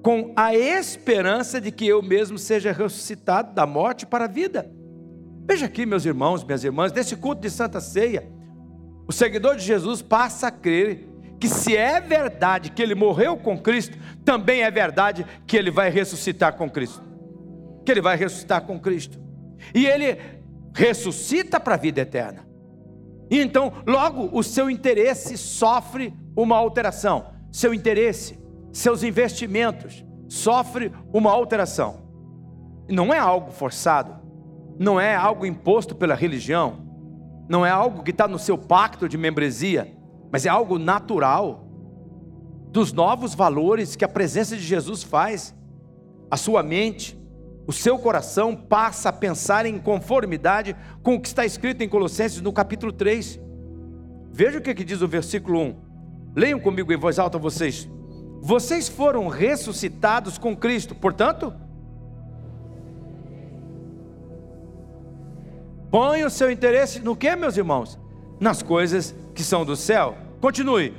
com 0.01 0.31
a 0.35 0.55
esperança 0.55 1.59
de 1.59 1.71
que 1.71 1.85
eu 1.85 2.01
mesmo 2.01 2.37
seja 2.37 2.71
ressuscitado 2.71 3.53
da 3.53 3.65
morte 3.65 4.05
para 4.05 4.25
a 4.25 4.29
vida. 4.29 4.71
Veja 5.45 5.65
aqui, 5.65 5.85
meus 5.85 6.05
irmãos, 6.05 6.43
minhas 6.43 6.63
irmãs, 6.63 6.93
nesse 6.93 7.17
culto 7.17 7.41
de 7.41 7.49
Santa 7.49 7.81
Ceia, 7.81 8.31
o 9.13 9.15
seguidor 9.15 9.55
de 9.55 9.63
Jesus 9.63 10.01
passa 10.01 10.47
a 10.47 10.51
crer 10.51 11.07
que 11.39 11.47
se 11.47 11.77
é 11.77 12.01
verdade 12.01 12.71
que 12.71 12.81
ele 12.81 12.95
morreu 12.95 13.37
com 13.37 13.55
Cristo, 13.55 13.95
também 14.25 14.63
é 14.63 14.71
verdade 14.71 15.23
que 15.45 15.55
ele 15.55 15.69
vai 15.69 15.91
ressuscitar 15.91 16.57
com 16.57 16.67
Cristo. 16.67 17.03
Que 17.85 17.91
ele 17.91 18.01
vai 18.01 18.17
ressuscitar 18.17 18.63
com 18.63 18.79
Cristo. 18.79 19.21
E 19.71 19.85
ele 19.85 20.17
ressuscita 20.73 21.59
para 21.59 21.75
a 21.75 21.77
vida 21.77 22.01
eterna. 22.01 22.43
E 23.29 23.39
então, 23.39 23.71
logo, 23.85 24.35
o 24.35 24.41
seu 24.41 24.67
interesse 24.67 25.37
sofre 25.37 26.11
uma 26.35 26.57
alteração. 26.57 27.27
Seu 27.51 27.71
interesse, 27.71 28.39
seus 28.71 29.03
investimentos 29.03 30.03
sofre 30.27 30.91
uma 31.13 31.31
alteração. 31.31 32.01
Não 32.89 33.13
é 33.13 33.19
algo 33.19 33.51
forçado, 33.51 34.19
não 34.79 34.99
é 34.99 35.13
algo 35.13 35.45
imposto 35.45 35.93
pela 35.93 36.15
religião, 36.15 36.82
não 37.47 37.65
é 37.65 37.69
algo 37.69 38.03
que 38.03 38.11
está 38.11 38.27
no 38.27 38.39
seu 38.39 38.57
pacto 38.57 39.07
de 39.07 39.17
membresia, 39.17 39.95
mas 40.31 40.45
é 40.45 40.49
algo 40.49 40.79
natural 40.79 41.67
dos 42.71 42.91
novos 42.91 43.35
valores 43.35 43.95
que 43.95 44.05
a 44.05 44.09
presença 44.09 44.55
de 44.55 44.63
Jesus 44.63 45.03
faz. 45.03 45.55
A 46.31 46.37
sua 46.37 46.63
mente, 46.63 47.15
o 47.67 47.71
seu 47.71 47.99
coração 47.99 48.55
passa 48.55 49.09
a 49.09 49.13
pensar 49.13 49.65
em 49.65 49.77
conformidade 49.77 50.75
com 51.03 51.15
o 51.15 51.21
que 51.21 51.27
está 51.27 51.45
escrito 51.45 51.81
em 51.83 51.89
Colossenses 51.89 52.41
no 52.41 52.51
capítulo 52.51 52.91
3. 52.91 53.39
Veja 54.31 54.57
o 54.57 54.61
que, 54.61 54.73
que 54.73 54.83
diz 54.83 55.01
o 55.01 55.07
versículo 55.07 55.59
1. 55.59 55.75
Leiam 56.35 56.59
comigo 56.59 56.91
em 56.91 56.97
voz 56.97 57.19
alta 57.19 57.37
vocês. 57.37 57.87
Vocês 58.41 58.89
foram 58.89 59.27
ressuscitados 59.27 60.37
com 60.37 60.55
Cristo, 60.55 60.95
portanto, 60.95 61.53
põe 65.93 66.23
o 66.23 66.29
seu 66.29 66.49
interesse 66.49 66.99
no 66.99 67.15
que, 67.15 67.35
meus 67.35 67.55
irmãos? 67.55 67.99
Nas 68.39 68.63
coisas 68.63 69.13
que 69.35 69.43
são 69.43 69.63
do 69.63 69.75
céu. 69.75 70.17
Continue. 70.41 70.93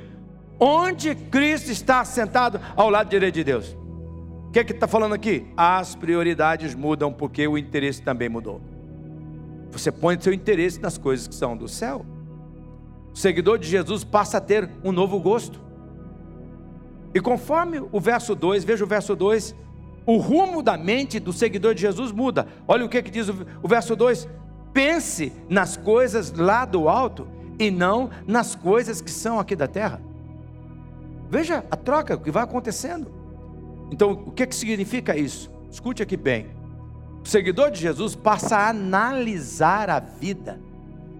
Onde 0.57 1.13
Cristo 1.13 1.69
está 1.69 2.05
sentado 2.05 2.61
ao 2.77 2.89
lado 2.89 3.09
direito 3.09 3.35
de 3.35 3.43
Deus 3.43 3.75
que 4.55 4.63
que 4.63 4.71
está 4.71 4.87
falando 4.87 5.13
aqui? 5.13 5.47
As 5.57 5.95
prioridades 5.95 6.73
mudam 6.73 7.11
porque 7.11 7.45
o 7.45 7.57
interesse 7.57 8.01
também 8.01 8.29
mudou. 8.29 8.61
Você 9.69 9.91
põe 9.91 10.17
seu 10.17 10.31
interesse 10.31 10.79
nas 10.79 10.97
coisas 10.97 11.27
que 11.27 11.35
são 11.35 11.57
do 11.57 11.67
céu. 11.67 12.05
O 13.13 13.17
seguidor 13.17 13.59
de 13.59 13.67
Jesus 13.67 14.05
passa 14.05 14.37
a 14.37 14.41
ter 14.41 14.69
um 14.81 14.93
novo 14.93 15.19
gosto. 15.19 15.59
E 17.13 17.19
conforme 17.19 17.81
o 17.91 17.99
verso 17.99 18.33
2, 18.33 18.63
veja 18.63 18.85
o 18.85 18.87
verso 18.87 19.13
2, 19.13 19.53
o 20.05 20.15
rumo 20.15 20.63
da 20.63 20.77
mente 20.77 21.19
do 21.19 21.33
seguidor 21.33 21.73
de 21.73 21.81
Jesus 21.81 22.13
muda. 22.13 22.47
Olha 22.65 22.85
o 22.85 22.89
que, 22.89 23.03
que 23.03 23.11
diz 23.11 23.27
o, 23.27 23.35
o 23.61 23.67
verso 23.67 23.93
2: 23.93 24.25
pense 24.75 25.31
nas 25.47 25.77
coisas 25.77 26.33
lá 26.33 26.65
do 26.65 26.89
alto 26.89 27.25
e 27.57 27.71
não 27.71 28.09
nas 28.27 28.55
coisas 28.55 28.99
que 28.99 29.09
são 29.09 29.39
aqui 29.39 29.55
da 29.55 29.69
terra. 29.69 30.01
Veja 31.29 31.63
a 31.71 31.77
troca, 31.77 32.15
o 32.15 32.19
que 32.19 32.29
vai 32.29 32.43
acontecendo. 32.43 33.07
Então, 33.89 34.11
o 34.11 34.31
que, 34.31 34.45
que 34.45 34.53
significa 34.53 35.15
isso? 35.15 35.49
Escute 35.71 36.03
aqui 36.03 36.17
bem. 36.17 36.47
O 37.23 37.27
seguidor 37.27 37.71
de 37.71 37.79
Jesus 37.79 38.15
passa 38.15 38.57
a 38.57 38.69
analisar 38.69 39.89
a 39.89 39.99
vida, 39.99 40.59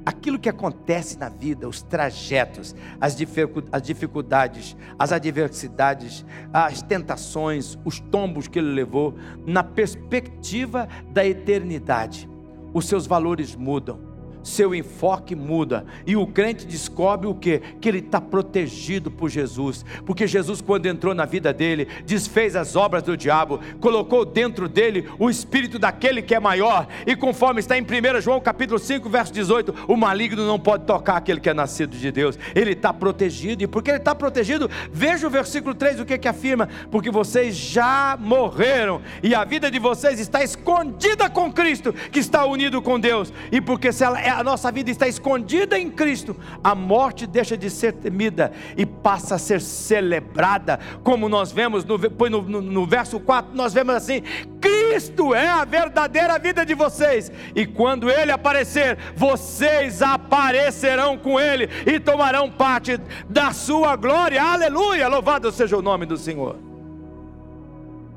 aquilo 0.06 0.38
que 0.38 0.50
acontece 0.50 1.18
na 1.18 1.30
vida, 1.30 1.68
os 1.68 1.82
trajetos, 1.82 2.76
as 3.00 3.16
dificuldades, 3.16 4.76
as 5.00 5.14
adversidades, 5.14 6.26
as 6.52 6.82
tentações, 6.82 7.80
os 7.86 8.02
tombos 8.02 8.50
que 8.50 8.60
ele 8.60 8.74
levou, 8.74 9.16
na 9.48 9.64
perspectiva 9.64 10.90
da 11.14 11.26
eternidade. 11.26 12.35
Os 12.76 12.88
seus 12.88 13.08
valores 13.08 13.56
mudam 13.56 14.02
seu 14.46 14.76
enfoque 14.76 15.36
muda. 15.36 15.86
E 16.06 16.16
o 16.16 16.28
crente 16.28 16.66
descobre 16.66 17.28
o 17.28 17.34
que? 17.34 17.60
Que 17.82 17.90
ele 17.90 18.00
está 18.00 18.22
protegido 18.22 19.10
por 19.10 19.30
Jesus, 19.30 19.84
porque 20.06 20.28
Jesus, 20.28 20.62
quando 20.62 20.86
entrou 20.86 21.14
na 21.14 21.26
vida 21.26 21.52
dele, 21.52 21.88
desfez 22.06 22.56
as 22.56 22.76
obras 22.76 23.04
do 23.04 23.18
diabo, 23.18 23.60
colocou 23.82 24.24
dentro 24.24 24.70
dele 24.70 25.10
o 25.18 25.30
espírito 25.30 25.80
daquele 25.80 26.22
que 26.22 26.36
é 26.36 26.40
maior, 26.40 26.88
e 27.08 27.16
conforme 27.16 27.60
está 27.60 27.78
em 27.78 27.82
1 27.82 28.22
João 28.22 28.40
capítulo 28.40 28.78
5, 28.78 29.10
verso 29.10 29.34
18, 29.34 29.74
o 29.88 29.98
maligno 29.98 30.46
não 30.46 30.60
pode 30.60 30.86
tocar 30.86 31.18
aquele 31.18 31.40
que 31.40 31.50
é 31.50 31.54
nascido 31.54 31.98
de 31.98 32.12
Deus, 32.12 32.38
ele 32.54 32.72
está 32.72 32.94
protegido, 32.94 33.64
e 33.64 33.68
porque 33.68 33.90
ele 33.90 33.98
está 33.98 34.14
protegido, 34.14 34.70
veja 34.92 35.26
o 35.26 35.30
versículo 35.30 35.74
3, 35.74 36.00
o 36.00 36.06
que 36.06 36.18
que 36.18 36.28
afirma? 36.28 36.70
Porque 36.92 37.10
vocês 37.10 37.56
já 37.56 38.16
morreram, 38.20 39.02
e 39.24 39.34
a 39.34 39.44
vida 39.44 39.72
de 39.72 39.80
vocês 39.80 40.20
está 40.20 40.44
escondida 40.44 41.30
com 41.30 41.52
Cristo, 41.52 41.94
que 42.12 42.20
está 42.20 42.46
unido 42.46 42.82
com 42.82 43.00
Deus, 43.00 43.34
e 43.52 43.60
porque 43.60 43.92
se 43.92 44.04
ela 44.04 44.22
é 44.22 44.35
a 44.36 44.44
nossa 44.44 44.72
vida 44.72 44.92
está 44.92 45.08
escondida 45.08 45.80
em 45.80 45.90
Cristo, 45.90 46.36
a 46.64 46.76
morte 46.76 47.26
deixa 47.26 47.58
de 47.58 47.70
ser 47.70 47.94
temida 47.94 48.52
e 48.76 48.86
passa 48.86 49.36
a 49.36 49.40
ser 49.40 49.62
celebrada, 49.62 50.80
como 51.04 51.30
nós 51.30 51.52
vemos 51.52 51.86
no, 51.86 51.98
no, 51.98 52.62
no, 52.62 52.86
verso 52.86 53.20
4, 53.20 53.56
nós 53.56 53.74
vemos 53.74 53.96
assim: 53.96 54.22
Cristo 54.60 55.34
é 55.34 55.48
a 55.48 55.64
verdadeira 55.64 56.38
vida 56.38 56.66
de 56.66 56.74
vocês, 56.74 57.32
e 57.56 57.66
quando 57.66 58.10
Ele 58.10 58.32
aparecer, 58.32 58.98
vocês 59.16 60.02
aparecerão 60.02 61.18
com 61.18 61.40
Ele 61.40 61.70
e 61.86 62.00
tomarão 62.00 62.52
parte 62.52 63.00
da 63.30 63.52
sua 63.52 63.96
glória, 63.96 64.44
aleluia, 64.44 65.08
louvado 65.08 65.52
seja 65.52 65.78
o 65.78 65.82
nome 65.82 66.06
do 66.06 66.18
Senhor. 66.18 66.58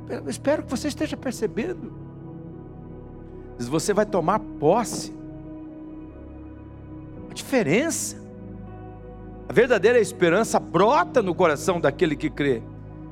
Eu 0.08 0.28
espero 0.28 0.62
que 0.62 0.70
você 0.70 0.88
esteja 0.88 1.16
percebendo. 1.16 1.92
Você 3.58 3.92
vai 3.92 4.06
tomar 4.06 4.38
posse 4.38 5.17
diferença. 7.38 8.16
A 9.48 9.52
verdadeira 9.52 9.98
esperança 9.98 10.60
brota 10.60 11.22
no 11.22 11.34
coração 11.34 11.80
daquele 11.80 12.14
que 12.14 12.28
crê. 12.28 12.62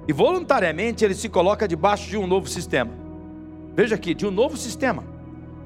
E 0.07 0.13
voluntariamente 0.13 1.05
ele 1.05 1.15
se 1.15 1.29
coloca 1.29 1.67
debaixo 1.67 2.09
de 2.09 2.17
um 2.17 2.27
novo 2.27 2.49
sistema. 2.49 2.93
Veja 3.75 3.95
aqui, 3.95 4.15
de 4.15 4.27
um 4.27 4.31
novo 4.31 4.57
sistema. 4.57 5.05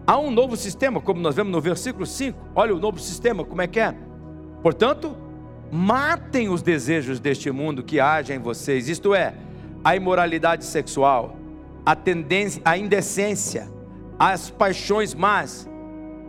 Há 0.06 0.18
um 0.18 0.30
novo 0.30 0.56
sistema, 0.56 1.00
como 1.00 1.20
nós 1.20 1.34
vemos 1.34 1.52
no 1.52 1.60
versículo 1.60 2.06
5. 2.06 2.38
Olha 2.54 2.74
o 2.74 2.78
novo 2.78 2.98
sistema, 2.98 3.44
como 3.44 3.62
é 3.62 3.66
que 3.66 3.78
é? 3.78 3.94
Portanto, 4.62 5.16
matem 5.70 6.48
os 6.48 6.62
desejos 6.62 7.20
deste 7.20 7.50
mundo 7.50 7.82
que 7.82 8.00
agem 8.00 8.36
em 8.36 8.40
vocês, 8.40 8.88
isto 8.88 9.14
é, 9.14 9.34
a 9.84 9.94
imoralidade 9.94 10.64
sexual, 10.64 11.36
a 11.84 11.94
tendência, 11.94 12.60
a 12.64 12.76
indecência, 12.76 13.68
as 14.18 14.50
paixões 14.50 15.14
más, 15.14 15.68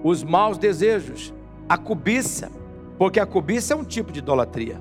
os 0.04 0.24
maus 0.24 0.58
desejos, 0.58 1.34
a 1.72 1.78
cobiça, 1.78 2.52
porque 2.98 3.18
a 3.18 3.26
cobiça 3.26 3.74
é 3.74 3.78
um 3.78 3.86
tipo 3.86 4.12
de 4.12 4.20
idolatria. 4.20 4.78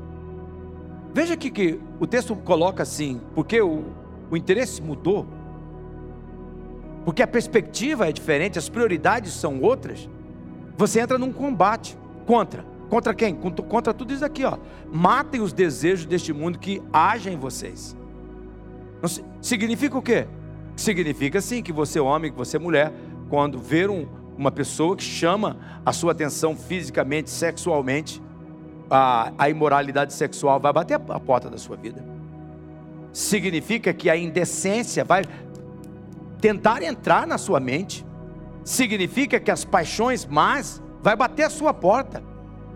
Veja 1.14 1.34
aqui 1.34 1.48
que 1.48 1.78
o 2.00 2.06
texto 2.06 2.34
coloca 2.34 2.82
assim, 2.82 3.20
porque 3.32 3.60
o, 3.60 3.84
o 4.28 4.36
interesse 4.36 4.82
mudou, 4.82 5.24
porque 7.04 7.22
a 7.22 7.28
perspectiva 7.28 8.08
é 8.08 8.12
diferente, 8.12 8.58
as 8.58 8.68
prioridades 8.68 9.32
são 9.34 9.60
outras. 9.60 10.10
Você 10.76 10.98
entra 10.98 11.16
num 11.16 11.32
combate 11.32 11.96
contra. 12.26 12.64
Contra 12.88 13.14
quem? 13.14 13.36
Contra 13.36 13.94
tudo 13.94 14.12
isso 14.12 14.24
aqui, 14.24 14.44
ó. 14.44 14.58
Matem 14.92 15.40
os 15.40 15.52
desejos 15.52 16.06
deste 16.06 16.32
mundo 16.32 16.58
que 16.58 16.82
agem 16.92 17.34
em 17.34 17.38
vocês. 17.38 17.96
Significa 19.40 19.96
o 19.96 20.02
quê? 20.02 20.26
Significa 20.74 21.40
sim 21.40 21.62
que 21.62 21.72
você 21.72 22.00
homem, 22.00 22.32
que 22.32 22.36
você 22.36 22.58
mulher, 22.58 22.92
quando 23.28 23.60
ver 23.60 23.88
um, 23.88 24.08
uma 24.40 24.50
pessoa 24.50 24.96
que 24.96 25.04
chama 25.04 25.58
a 25.84 25.92
sua 25.92 26.12
atenção 26.12 26.56
fisicamente, 26.56 27.28
sexualmente, 27.28 28.22
a, 28.88 29.34
a 29.36 29.50
imoralidade 29.50 30.14
sexual 30.14 30.58
vai 30.58 30.72
bater 30.72 30.94
a 30.94 31.20
porta 31.20 31.50
da 31.50 31.58
sua 31.58 31.76
vida. 31.76 32.02
Significa 33.12 33.92
que 33.92 34.08
a 34.08 34.16
indecência 34.16 35.04
vai 35.04 35.24
tentar 36.40 36.82
entrar 36.82 37.26
na 37.26 37.36
sua 37.36 37.60
mente. 37.60 38.02
Significa 38.64 39.38
que 39.38 39.50
as 39.50 39.62
paixões 39.62 40.24
más 40.24 40.82
vai 41.02 41.14
bater 41.14 41.42
a 41.42 41.50
sua 41.50 41.74
porta. 41.74 42.24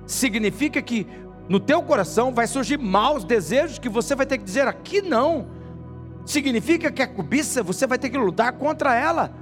Significa 0.07 0.83
que 0.83 1.07
no 1.49 1.59
teu 1.59 1.83
coração 1.83 2.35
vai 2.35 2.47
surgir 2.47 2.77
maus 2.77 3.25
desejos 3.25 3.79
que 3.79 3.89
você 3.89 4.15
vai 4.15 4.27
ter 4.27 4.37
que 4.37 4.45
dizer 4.45 4.69
aqui 4.69 5.01
não. 5.01 5.47
Significa 6.27 6.93
que 6.93 7.01
a 7.01 7.09
cobiça 7.09 7.63
você 7.63 7.87
vai 7.87 7.99
ter 7.99 8.11
que 8.11 8.19
lutar 8.19 8.53
contra 8.53 8.95
ela. 8.95 9.33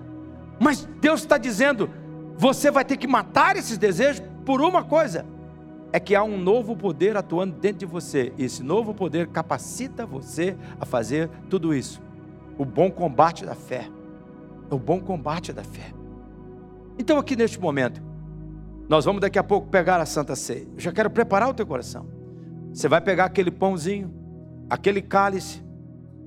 Mas 0.61 0.89
Deus 1.01 1.23
está 1.23 1.37
dizendo: 1.37 1.91
você 2.37 2.71
vai 2.71 2.85
ter 2.85 2.97
que 2.97 3.07
matar 3.07 3.57
esses 3.57 3.79
desejos 3.79 4.23
por 4.45 4.61
uma 4.61 4.83
coisa: 4.83 5.25
é 5.93 6.01
que 6.01 6.15
há 6.15 6.23
um 6.23 6.39
novo 6.39 6.77
poder 6.77 7.17
atuando 7.17 7.57
dentro 7.59 7.81
de 7.81 7.87
você, 7.87 8.33
e 8.39 8.45
esse 8.45 8.63
novo 8.63 8.95
poder 8.95 9.29
capacita 9.29 10.07
você 10.07 10.57
a 10.81 10.87
fazer 10.87 11.29
tudo 11.51 11.75
isso. 11.75 12.03
O 12.59 12.65
bom 12.65 12.91
combate 12.91 13.45
da 13.45 13.55
fé. 13.55 13.89
O 14.71 14.79
bom 14.79 15.01
combate 15.01 15.53
da 15.53 15.63
fé. 15.63 15.93
Então, 16.99 17.19
aqui 17.19 17.37
neste 17.37 17.61
momento, 17.61 18.03
nós 18.89 19.05
vamos 19.05 19.21
daqui 19.21 19.39
a 19.39 19.45
pouco 19.45 19.69
pegar 19.69 20.01
a 20.01 20.07
Santa 20.07 20.35
Ceia. 20.35 20.67
Eu 20.75 20.81
já 20.81 20.93
quero 20.93 21.11
preparar 21.11 21.49
o 21.49 21.55
teu 21.55 21.67
coração. 21.67 22.07
Você 22.73 22.89
vai 22.89 23.01
pegar 23.01 23.27
aquele 23.27 23.51
pãozinho, 23.51 24.13
aquele 24.69 25.03
cálice, 25.03 25.63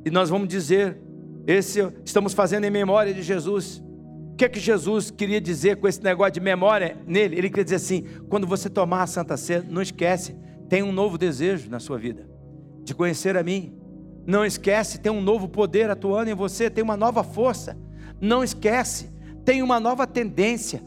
e 0.06 0.12
nós 0.12 0.30
vamos 0.30 0.48
dizer: 0.48 1.00
esse 1.48 1.80
estamos 2.04 2.34
fazendo 2.34 2.66
em 2.66 2.70
memória 2.70 3.14
de 3.14 3.24
Jesus. 3.24 3.84
O 4.36 4.38
que 4.38 4.44
é 4.44 4.50
que 4.50 4.60
Jesus 4.60 5.10
queria 5.10 5.40
dizer 5.40 5.78
com 5.78 5.88
esse 5.88 6.04
negócio 6.04 6.34
de 6.34 6.42
memória 6.42 6.98
nele? 7.08 7.38
Ele 7.38 7.48
queria 7.48 7.64
dizer 7.64 7.78
assim: 7.78 8.04
quando 8.28 8.46
você 8.46 8.70
tomar 8.70 9.04
a 9.04 9.08
Santa 9.08 9.38
Ceia, 9.38 9.66
não 9.66 9.82
esquece, 9.82 10.36
tem 10.68 10.84
um 10.84 10.92
novo 10.92 11.18
desejo 11.18 11.70
na 11.70 11.80
sua 11.80 11.98
vida, 11.98 12.28
de 12.84 12.94
conhecer 12.94 13.38
a 13.38 13.44
mim. 13.44 13.80
Não 14.28 14.44
esquece, 14.44 15.00
tem 15.00 15.10
um 15.10 15.22
novo 15.22 15.48
poder 15.48 15.90
atuando 15.90 16.30
em 16.30 16.34
você, 16.34 16.70
tem 16.70 16.84
uma 16.84 16.98
nova 16.98 17.24
força. 17.24 17.78
Não 18.20 18.44
esquece, 18.44 19.10
tem 19.46 19.64
uma 19.64 19.80
nova 19.80 20.06
tendência. 20.06 20.84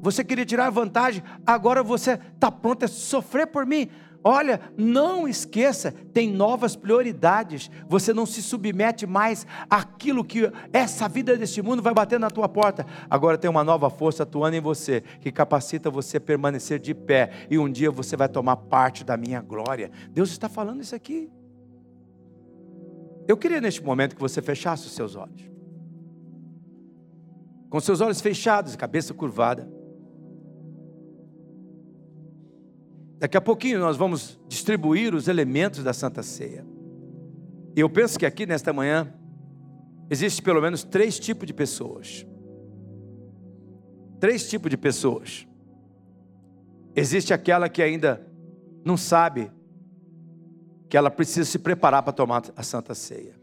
Você 0.00 0.24
queria 0.24 0.44
tirar 0.44 0.68
vantagem, 0.70 1.22
agora 1.46 1.84
você 1.84 2.18
está 2.34 2.50
pronto 2.50 2.84
a 2.84 2.88
sofrer 2.88 3.46
por 3.46 3.64
mim. 3.64 3.88
Olha, 4.28 4.60
não 4.76 5.28
esqueça, 5.28 5.92
tem 5.92 6.32
novas 6.32 6.74
prioridades. 6.74 7.70
Você 7.88 8.12
não 8.12 8.26
se 8.26 8.42
submete 8.42 9.06
mais 9.06 9.46
àquilo 9.70 10.24
que 10.24 10.50
essa 10.72 11.08
vida 11.08 11.36
deste 11.36 11.62
mundo 11.62 11.80
vai 11.80 11.94
bater 11.94 12.18
na 12.18 12.28
tua 12.28 12.48
porta. 12.48 12.84
Agora 13.08 13.38
tem 13.38 13.48
uma 13.48 13.62
nova 13.62 13.88
força 13.88 14.24
atuando 14.24 14.56
em 14.56 14.60
você, 14.60 15.00
que 15.20 15.30
capacita 15.30 15.92
você 15.92 16.16
a 16.16 16.20
permanecer 16.20 16.80
de 16.80 16.92
pé. 16.92 17.46
E 17.48 17.56
um 17.56 17.70
dia 17.70 17.88
você 17.88 18.16
vai 18.16 18.28
tomar 18.28 18.56
parte 18.56 19.04
da 19.04 19.16
minha 19.16 19.40
glória. 19.40 19.92
Deus 20.10 20.30
está 20.30 20.48
falando 20.48 20.80
isso 20.80 20.96
aqui. 20.96 21.30
Eu 23.28 23.36
queria 23.36 23.60
neste 23.60 23.80
momento 23.80 24.16
que 24.16 24.20
você 24.20 24.42
fechasse 24.42 24.88
os 24.88 24.92
seus 24.92 25.14
olhos. 25.14 25.48
com 27.70 27.78
seus 27.78 28.00
olhos 28.00 28.20
fechados 28.20 28.74
e 28.74 28.76
cabeça 28.76 29.14
curvada. 29.14 29.75
Daqui 33.18 33.36
a 33.36 33.40
pouquinho 33.40 33.78
nós 33.78 33.96
vamos 33.96 34.38
distribuir 34.46 35.14
os 35.14 35.26
elementos 35.26 35.82
da 35.82 35.92
Santa 35.92 36.22
Ceia. 36.22 36.66
E 37.74 37.80
eu 37.80 37.88
penso 37.88 38.18
que 38.18 38.26
aqui 38.26 38.46
nesta 38.46 38.72
manhã 38.72 39.12
existe 40.10 40.42
pelo 40.42 40.60
menos 40.60 40.84
três 40.84 41.18
tipos 41.18 41.46
de 41.46 41.54
pessoas. 41.54 42.26
Três 44.20 44.48
tipos 44.48 44.70
de 44.70 44.76
pessoas. 44.76 45.46
Existe 46.94 47.32
aquela 47.32 47.68
que 47.68 47.82
ainda 47.82 48.26
não 48.84 48.96
sabe 48.96 49.50
que 50.88 50.96
ela 50.96 51.10
precisa 51.10 51.44
se 51.44 51.58
preparar 51.58 52.02
para 52.02 52.12
tomar 52.12 52.42
a 52.54 52.62
Santa 52.62 52.94
Ceia. 52.94 53.34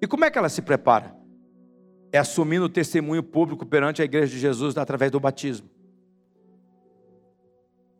E 0.00 0.06
como 0.06 0.24
é 0.24 0.30
que 0.30 0.38
ela 0.38 0.48
se 0.48 0.62
prepara? 0.62 1.14
É 2.12 2.18
assumindo 2.18 2.64
o 2.64 2.68
testemunho 2.68 3.22
público 3.22 3.66
perante 3.66 4.00
a 4.00 4.04
igreja 4.04 4.32
de 4.32 4.38
Jesus 4.38 4.76
através 4.76 5.10
do 5.10 5.20
batismo. 5.20 5.68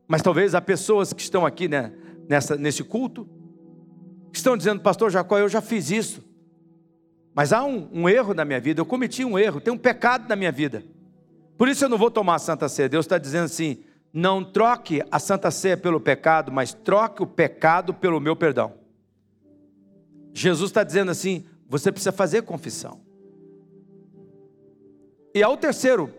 Mas 0.08 0.22
talvez 0.22 0.54
há 0.54 0.60
pessoas 0.60 1.12
que 1.12 1.20
estão 1.20 1.44
aqui 1.44 1.68
né, 1.68 1.92
nessa, 2.26 2.56
nesse 2.56 2.82
culto, 2.82 3.28
que 4.32 4.38
estão 4.38 4.56
dizendo, 4.56 4.80
pastor 4.80 5.10
Jacó, 5.10 5.38
eu 5.38 5.48
já 5.50 5.60
fiz 5.60 5.90
isso. 5.90 6.26
Mas 7.34 7.52
há 7.52 7.62
um, 7.62 7.88
um, 7.92 8.08
erro 8.08 8.32
na 8.32 8.44
minha 8.44 8.58
vida, 8.58 8.80
eu 8.80 8.86
cometi 8.86 9.22
um 9.24 9.38
erro, 9.38 9.60
tem 9.60 9.72
um 9.72 9.78
pecado 9.78 10.26
na 10.26 10.34
minha 10.34 10.50
vida. 10.50 10.82
Por 11.58 11.68
isso 11.68 11.84
eu 11.84 11.88
não 11.90 11.98
vou 11.98 12.10
tomar 12.10 12.36
a 12.36 12.38
Santa 12.38 12.68
Ceia. 12.68 12.88
Deus 12.88 13.04
está 13.04 13.18
dizendo 13.18 13.44
assim: 13.44 13.84
não 14.12 14.42
troque 14.42 15.02
a 15.10 15.18
Santa 15.18 15.50
Ceia 15.50 15.76
pelo 15.76 16.00
pecado, 16.00 16.50
mas 16.50 16.72
troque 16.72 17.22
o 17.22 17.26
pecado 17.26 17.92
pelo 17.92 18.18
meu 18.18 18.34
perdão. 18.34 18.74
Jesus 20.32 20.70
está 20.70 20.82
dizendo 20.82 21.10
assim: 21.10 21.44
você 21.68 21.92
precisa 21.92 22.12
fazer 22.12 22.42
confissão. 22.42 23.00
E 25.34 25.42
há 25.42 25.48
o 25.48 25.56
terceiro 25.56 26.12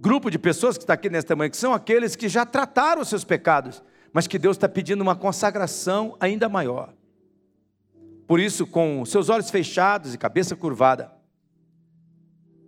grupo 0.00 0.30
de 0.30 0.38
pessoas 0.38 0.78
que 0.78 0.84
está 0.84 0.94
aqui 0.94 1.10
nesta 1.10 1.36
manhã, 1.36 1.50
que 1.50 1.56
são 1.58 1.74
aqueles 1.74 2.16
que 2.16 2.28
já 2.28 2.46
trataram 2.46 3.02
os 3.02 3.08
seus 3.08 3.22
pecados, 3.22 3.82
mas 4.12 4.26
que 4.26 4.38
Deus 4.38 4.56
está 4.56 4.68
pedindo 4.68 5.02
uma 5.02 5.14
consagração 5.14 6.16
ainda 6.18 6.48
maior. 6.48 6.94
Por 8.26 8.40
isso, 8.40 8.66
com 8.66 9.04
seus 9.04 9.28
olhos 9.28 9.50
fechados 9.50 10.14
e 10.14 10.18
cabeça 10.18 10.56
curvada, 10.56 11.12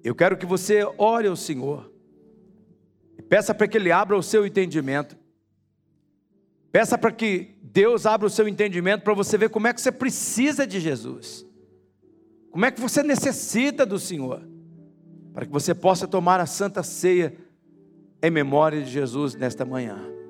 eu 0.05 0.15
quero 0.15 0.37
que 0.37 0.45
você 0.45 0.85
ore 0.99 1.27
ao 1.27 1.37
Senhor 1.37 1.91
e 3.19 3.23
peça 3.23 3.55
para 3.55 3.67
que 3.67 3.79
Ele 3.79 3.91
abra 3.91 4.17
o 4.17 4.23
seu 4.23 4.47
entendimento. 4.47 5.17
Peça 6.71 6.99
para 6.99 7.13
que 7.13 7.57
Deus 7.63 8.05
abra 8.05 8.27
o 8.27 8.31
seu 8.31 8.47
entendimento 8.47 9.03
para 9.03 9.15
você 9.15 9.39
ver 9.39 9.49
como 9.49 9.69
é 9.69 9.73
que 9.73 9.81
você 9.81 9.93
precisa 9.93 10.67
de 10.67 10.81
Jesus. 10.81 11.47
Como 12.51 12.67
é 12.67 12.71
que 12.71 12.81
você 12.81 13.03
necessita 13.03 13.87
do 13.87 13.99
Senhor 13.99 14.52
para 15.33 15.47
que 15.47 15.53
você 15.53 15.75
possa 15.75 16.07
tomar 16.07 16.41
a 16.41 16.47
santa 16.47 16.83
ceia 16.83 17.35
em 18.23 18.31
memória 18.31 18.83
de 18.83 18.91
Jesus 18.91 19.35
nesta 19.35 19.65
manhã. 19.65 20.22